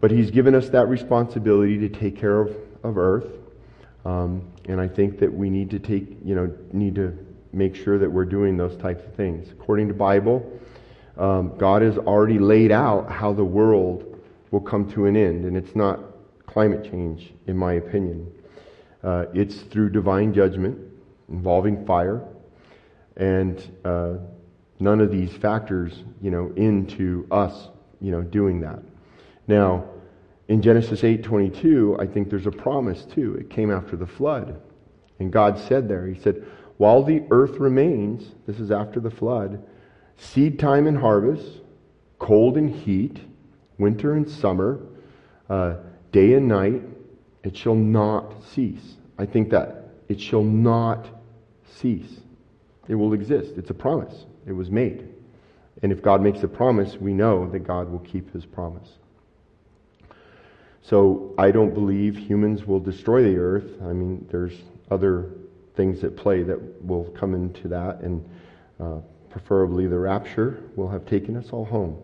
[0.00, 3.26] But he's given us that responsibility to take care of, of earth.
[4.04, 7.16] Um, and I think that we need to take, you know, need to
[7.52, 9.50] make sure that we're doing those types of things.
[9.50, 10.50] According to Bible,
[11.18, 14.18] um, God has already laid out how the world
[14.50, 16.00] will come to an end, and it's not
[16.46, 18.26] climate change, in my opinion.
[19.02, 20.78] Uh, it's through divine judgment
[21.28, 22.22] involving fire,
[23.16, 24.14] and uh,
[24.78, 27.68] none of these factors, you know, into us,
[28.00, 28.82] you know, doing that.
[29.46, 29.84] Now,
[30.48, 33.34] in Genesis 8:22, I think there's a promise too.
[33.34, 34.60] It came after the flood.
[35.18, 36.44] And God said there, he said,
[36.76, 39.62] "While the earth remains, this is after the flood,
[40.16, 41.60] seed time and harvest,
[42.18, 43.20] cold and heat,
[43.78, 44.80] winter and summer,
[45.48, 45.76] uh,
[46.12, 46.82] day and night,
[47.42, 51.06] it shall not cease." I think that it shall not
[51.64, 52.20] cease.
[52.88, 53.52] It will exist.
[53.56, 54.26] It's a promise.
[54.46, 55.08] It was made.
[55.82, 58.88] And if God makes a promise, we know that God will keep his promise.
[60.82, 63.70] So I don't believe humans will destroy the earth.
[63.82, 64.54] I mean, there's
[64.90, 65.30] other
[65.76, 68.28] things at play that will come into that, and
[68.80, 68.96] uh,
[69.28, 71.96] preferably the rapture will have taken us all home.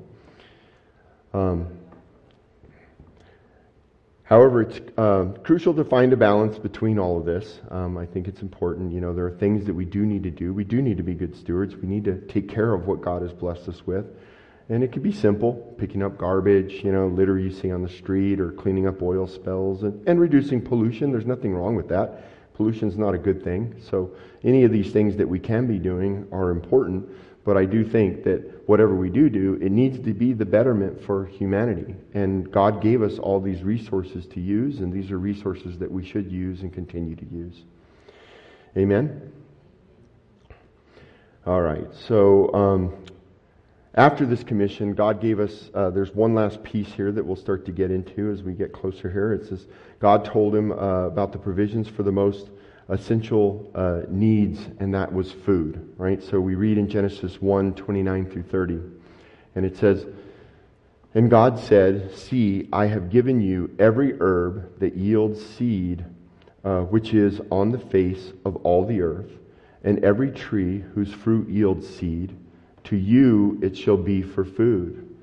[1.35, 1.69] Um,
[4.27, 7.61] however, it's uh, crucial to find a balance between all of this.
[7.71, 8.93] Um, I think it's important.
[8.93, 10.53] You know, there are things that we do need to do.
[10.53, 11.75] We do need to be good stewards.
[11.75, 14.07] We need to take care of what God has blessed us with.
[14.69, 17.89] And it could be simple, picking up garbage, you know, litter you see on the
[17.89, 21.13] street, or cleaning up oil spills, and, and reducing pollution.
[21.13, 22.25] There's nothing wrong with that.
[22.55, 23.81] Pollution's not a good thing.
[23.91, 24.11] So
[24.43, 27.09] any of these things that we can be doing are important.
[27.47, 31.07] But I do think that whatever we do do, it needs to be the betterment
[31.07, 31.95] for humanity.
[32.13, 36.05] And God gave us all these resources to use, and these are resources that we
[36.05, 37.55] should use and continue to use.
[38.77, 39.33] Amen?
[41.47, 41.87] All right.
[42.09, 42.97] So um,
[43.95, 47.65] after this commission, God gave us, uh, there's one last piece here that we'll start
[47.67, 49.33] to get into as we get closer here.
[49.33, 49.69] It says,
[50.01, 52.51] God told him uh, about the provisions for the most
[52.89, 56.23] essential uh, needs, and that was food, right?
[56.23, 58.81] So we read in Genesis 1 29 through 30.
[59.55, 60.07] And it says,
[61.15, 66.05] And God said, See, I have given you every herb that yields seed,
[66.65, 69.31] uh, which is on the face of all the earth,
[69.83, 72.37] and every tree whose fruit yields seed
[72.87, 75.17] to you it shall be for food.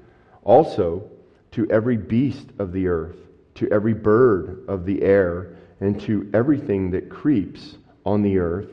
[0.44, 1.10] Also,
[1.52, 3.16] to every beast of the earth,
[3.56, 8.70] to every bird of the air, and to everything that creeps on the earth,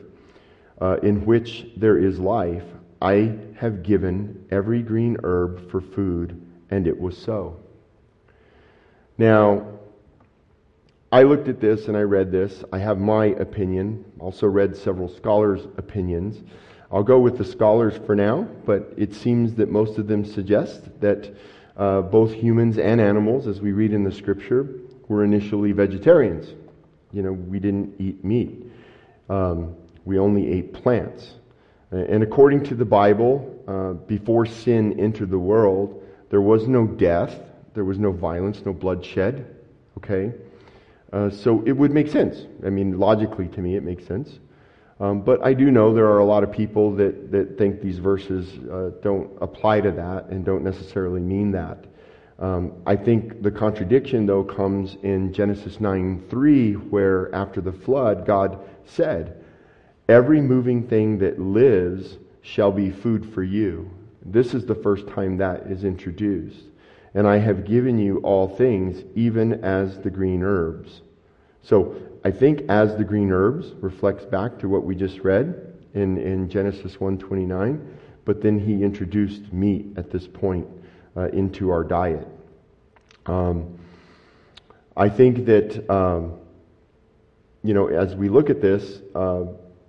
[0.79, 2.63] uh, in which there is life,
[3.01, 7.57] I have given every green herb for food, and it was so.
[9.17, 9.67] Now,
[11.11, 12.63] I looked at this and I read this.
[12.71, 16.41] I have my opinion, also read several scholars' opinions.
[16.91, 21.01] I'll go with the scholars for now, but it seems that most of them suggest
[21.01, 21.33] that
[21.75, 26.53] uh, both humans and animals, as we read in the scripture, were initially vegetarians.
[27.13, 28.65] You know, we didn't eat meat,
[29.29, 31.33] um, we only ate plants.
[31.91, 37.37] And according to the Bible, uh, before sin entered the world, there was no death,
[37.73, 39.45] there was no violence, no bloodshed.
[39.97, 40.31] Okay?
[41.11, 42.45] Uh, so it would make sense.
[42.65, 44.39] I mean, logically to me, it makes sense.
[45.01, 47.97] Um, but I do know there are a lot of people that, that think these
[47.97, 51.85] verses uh, don't apply to that and don't necessarily mean that.
[52.41, 58.25] Um, I think the contradiction, though, comes in Genesis 9 3, where after the flood,
[58.25, 59.43] God said,
[60.09, 63.91] Every moving thing that lives shall be food for you.
[64.25, 66.63] This is the first time that is introduced.
[67.13, 71.01] And I have given you all things, even as the green herbs.
[71.61, 76.17] So I think as the green herbs reflects back to what we just read in,
[76.17, 77.85] in Genesis 1.29,
[78.25, 80.67] but then he introduced meat at this point
[81.15, 82.27] uh, into our diet.
[83.25, 83.77] Um,
[84.95, 86.39] I think that, um,
[87.63, 89.45] you know, as we look at this, uh,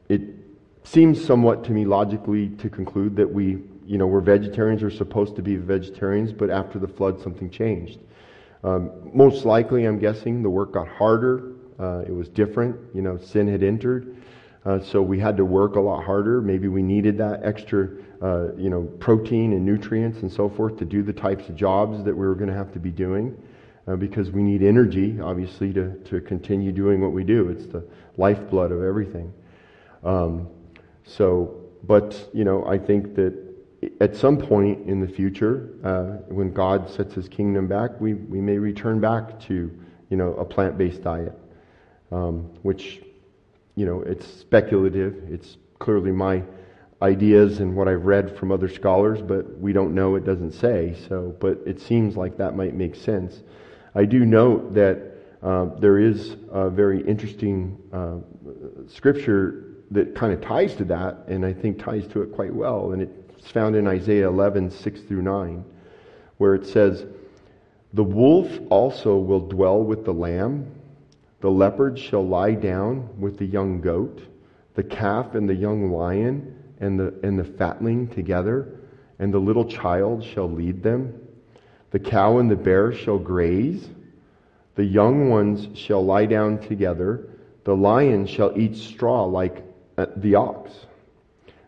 [0.08, 0.20] it,
[0.84, 5.36] seems somewhat to me logically to conclude that we, you know, we're vegetarians, we're supposed
[5.36, 8.00] to be vegetarians, but after the flood, something changed.
[8.64, 11.52] Um, most likely, I'm guessing the work got harder.
[11.78, 12.76] Uh, it was different.
[12.94, 14.16] You know, sin had entered.
[14.64, 16.40] Uh, so we had to work a lot harder.
[16.40, 17.88] Maybe we needed that extra,
[18.22, 22.04] uh, you know, protein and nutrients and so forth to do the types of jobs
[22.04, 23.36] that we were going to have to be doing,
[23.88, 27.48] uh, because we need energy, obviously, to to continue doing what we do.
[27.48, 27.84] It's the
[28.16, 29.32] lifeblood of everything.
[30.04, 30.48] Um,
[31.04, 33.34] so, but you know, I think that
[34.00, 36.02] at some point in the future, uh,
[36.32, 39.76] when God sets His kingdom back, we we may return back to
[40.08, 41.36] you know a plant-based diet,
[42.12, 43.02] um, which
[43.74, 45.16] you know, it's speculative.
[45.28, 46.42] It's clearly my
[47.00, 50.14] ideas and what I've read from other scholars, but we don't know.
[50.14, 50.96] It doesn't say.
[51.08, 53.42] So, but it seems like that might make sense.
[53.94, 55.12] I do note that
[55.42, 58.18] uh, there is a very interesting uh,
[58.88, 62.92] scripture that kind of ties to that, and I think ties to it quite well.
[62.92, 65.64] And it's found in Isaiah 11, 6 through 9,
[66.38, 67.04] where it says,
[67.92, 70.70] The wolf also will dwell with the lamb
[71.42, 74.22] the leopard shall lie down with the young goat,
[74.74, 78.78] the calf and the young lion and the, and the fatling together,
[79.18, 81.20] and the little child shall lead them.
[81.90, 83.88] The cow and the bear shall graze.
[84.76, 87.28] The young ones shall lie down together.
[87.64, 89.64] The lion shall eat straw like
[89.98, 90.70] uh, the ox.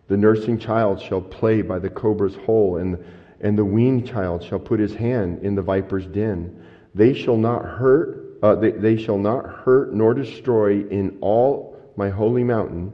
[0.07, 3.05] The nursing child shall play by the cobra's hole, and,
[3.41, 6.65] and the weaned child shall put his hand in the viper's den.
[6.95, 12.11] They shall not hurt uh, they, they, shall not hurt nor destroy in all my
[12.11, 12.93] holy mountain,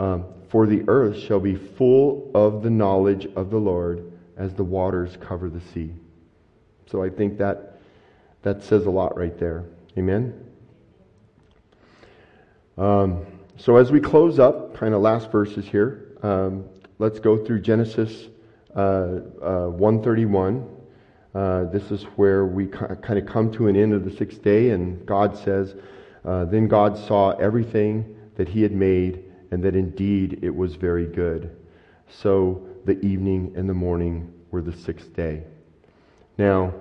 [0.00, 4.64] um, for the earth shall be full of the knowledge of the Lord as the
[4.64, 5.92] waters cover the sea.
[6.86, 7.78] So I think that
[8.42, 9.64] that says a lot right there.
[9.96, 10.34] Amen.
[12.76, 13.24] Um,
[13.56, 16.64] so as we close up, kind of last verses here, um,
[16.98, 18.26] let's go through Genesis
[18.74, 20.68] uh, uh, 131
[21.34, 24.70] uh, this is where we kind of come to an end of the sixth day,
[24.70, 25.74] and God says,
[26.24, 31.06] uh, Then God saw everything that He had made, and that indeed it was very
[31.06, 31.56] good.
[32.08, 35.42] So the evening and the morning were the sixth day.
[36.38, 36.74] Now,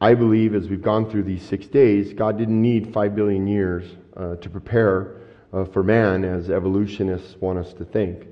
[0.00, 3.84] I believe as we've gone through these six days, God didn't need five billion years
[4.16, 5.16] uh, to prepare
[5.52, 8.26] uh, for man as evolutionists want us to think.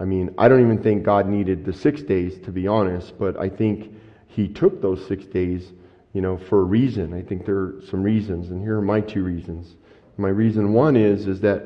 [0.00, 3.38] I mean, I don't even think God needed the six days, to be honest, but
[3.38, 3.94] I think
[4.34, 5.72] he took those six days,
[6.12, 7.14] you know, for a reason.
[7.14, 9.76] I think there are some reasons, and here are my two reasons.
[10.16, 11.62] My reason one is is that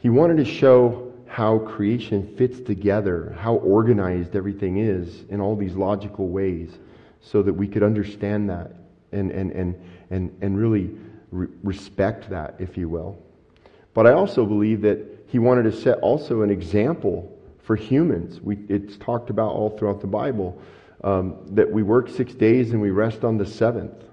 [0.00, 5.74] he wanted to show how creation fits together, how organized everything is in all these
[5.74, 6.78] logical ways,
[7.20, 8.72] so that we could understand that
[9.12, 10.90] and and and and, and really
[11.30, 13.16] re- respect that, if you will.
[13.94, 14.98] But I also believe that
[15.28, 18.40] he wanted to set also an example for humans.
[18.40, 20.60] We, it's talked about all throughout the Bible
[21.04, 24.04] um, that we work six days and we rest on the seventh.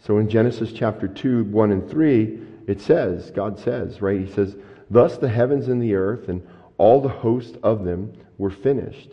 [0.00, 4.20] So in Genesis chapter 2, 1 and 3, it says, God says, right?
[4.20, 4.56] He says,
[4.90, 6.46] Thus the heavens and the earth and
[6.78, 9.10] all the host of them were finished.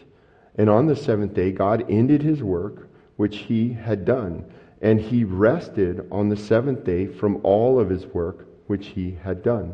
[0.55, 4.45] And on the seventh day, God ended his work which he had done.
[4.81, 9.43] And he rested on the seventh day from all of his work which he had
[9.43, 9.73] done.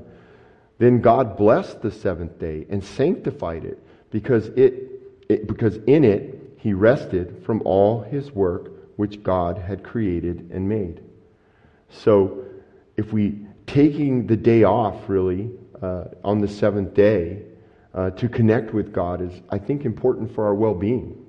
[0.77, 3.79] Then God blessed the seventh day and sanctified it
[4.11, 4.73] because it,
[5.29, 6.34] it because in it
[6.65, 10.99] he rested from all his work which God had created and made.
[11.89, 12.43] So,
[12.97, 17.43] if we taking the day off really uh, on the seventh day
[17.93, 21.23] uh, to connect with God is, I think, important for our well-being.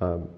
[0.00, 0.28] Um,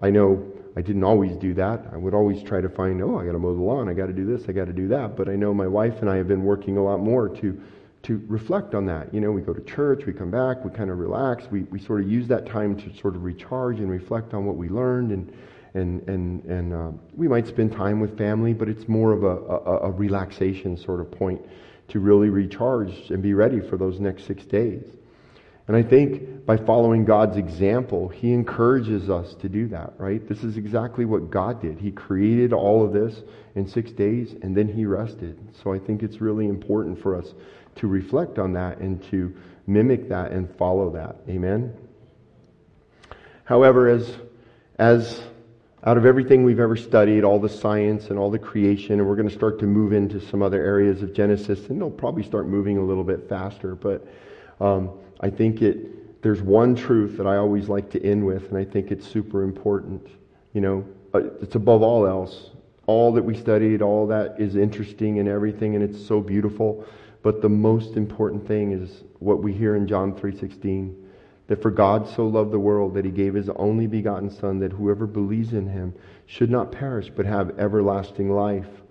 [0.00, 1.84] I know I didn't always do that.
[1.92, 4.06] I would always try to find, oh, I got to mow the lawn, I got
[4.06, 5.14] to do this, I got to do that.
[5.14, 7.60] But I know my wife and I have been working a lot more to
[8.02, 9.12] to reflect on that.
[9.12, 11.78] You know, we go to church, we come back, we kind of relax, we, we
[11.78, 15.10] sort of use that time to sort of recharge and reflect on what we learned,
[15.10, 15.32] and,
[15.74, 19.26] and, and, and uh, we might spend time with family, but it's more of a,
[19.26, 21.40] a, a relaxation sort of point
[21.88, 24.84] to really recharge and be ready for those next six days.
[25.68, 30.26] And I think by following God's example, He encourages us to do that, right?
[30.28, 31.78] This is exactly what God did.
[31.78, 33.14] He created all of this
[33.54, 35.38] in six days and then He rested.
[35.62, 37.26] So I think it's really important for us
[37.80, 39.34] to reflect on that and to
[39.66, 41.16] mimic that and follow that.
[41.28, 41.74] Amen?
[43.44, 44.16] However, as,
[44.78, 45.22] as
[45.82, 49.16] out of everything we've ever studied, all the science and all the creation, and we're
[49.16, 52.46] going to start to move into some other areas of Genesis, and they'll probably start
[52.46, 53.74] moving a little bit faster.
[53.74, 54.06] But
[54.60, 58.58] um, I think it, there's one truth that I always like to end with, and
[58.58, 60.06] I think it's super important.
[60.52, 62.50] You know, uh, it's above all else.
[62.86, 66.84] All that we studied, all that is interesting and everything, and it's so beautiful.
[67.22, 70.94] But the most important thing is what we hear in John 3:16,
[71.48, 74.72] that for God so loved the world that he gave his only begotten son that
[74.72, 75.92] whoever believes in him
[76.26, 78.82] should not perish but have everlasting life.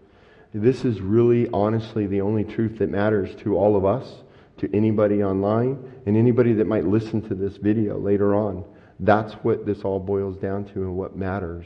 [0.54, 4.24] This is really honestly the only truth that matters to all of us,
[4.58, 8.64] to anybody online and anybody that might listen to this video later on.
[9.00, 11.66] That's what this all boils down to and what matters.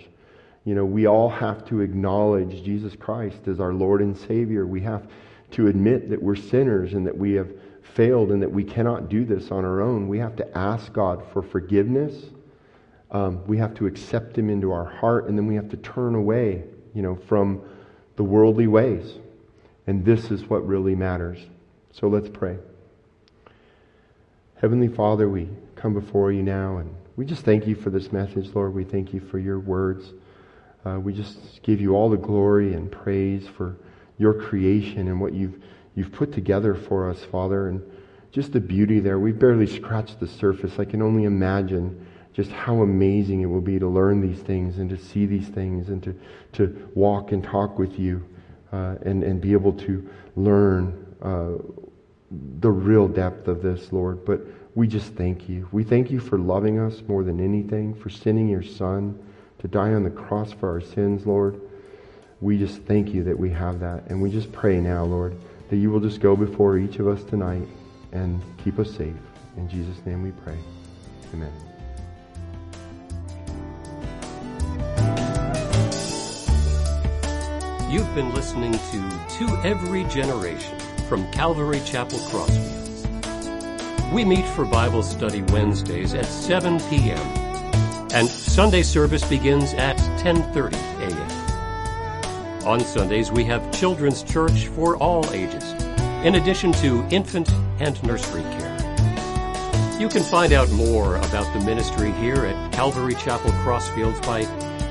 [0.65, 4.65] You know, we all have to acknowledge Jesus Christ as our Lord and Savior.
[4.65, 5.07] We have
[5.53, 7.51] to admit that we're sinners and that we have
[7.81, 10.07] failed and that we cannot do this on our own.
[10.07, 12.25] We have to ask God for forgiveness.
[13.11, 16.15] Um, we have to accept Him into our heart, and then we have to turn
[16.15, 17.61] away, you know, from
[18.15, 19.19] the worldly ways.
[19.85, 21.39] And this is what really matters.
[21.91, 22.57] So let's pray.
[24.55, 28.49] Heavenly Father, we come before you now, and we just thank you for this message,
[28.55, 28.73] Lord.
[28.73, 30.13] We thank you for your words.
[30.85, 33.77] Uh, we just give you all the glory and praise for
[34.17, 35.61] your creation and what you've,
[35.95, 37.81] you've put together for us, Father, and
[38.31, 39.19] just the beauty there.
[39.19, 40.79] We've barely scratched the surface.
[40.79, 44.89] I can only imagine just how amazing it will be to learn these things and
[44.89, 46.19] to see these things and to,
[46.53, 48.25] to walk and talk with you
[48.71, 51.51] uh, and, and be able to learn uh,
[52.59, 54.25] the real depth of this, Lord.
[54.25, 54.41] But
[54.73, 55.67] we just thank you.
[55.71, 59.19] We thank you for loving us more than anything, for sending your Son
[59.59, 61.61] to die on the cross for our sins, Lord
[62.43, 64.03] we just thank you that we have that.
[64.07, 65.33] And we just pray now, Lord,
[65.69, 67.65] that you will just go before each of us tonight
[68.11, 69.15] and keep us safe.
[69.55, 70.57] In Jesus' name we pray.
[71.33, 71.53] Amen.
[77.89, 80.77] You've been listening to To Every Generation
[81.07, 84.11] from Calvary Chapel Crossfields.
[84.11, 87.19] We meet for Bible study Wednesdays at 7 p.m.
[88.11, 90.92] and Sunday service begins at 10:30 a.m.
[92.65, 95.73] On Sundays, we have children's church for all ages,
[96.23, 97.49] in addition to infant
[97.81, 98.77] and nursery care.
[99.99, 104.43] You can find out more about the ministry here at Calvary Chapel Crossfields by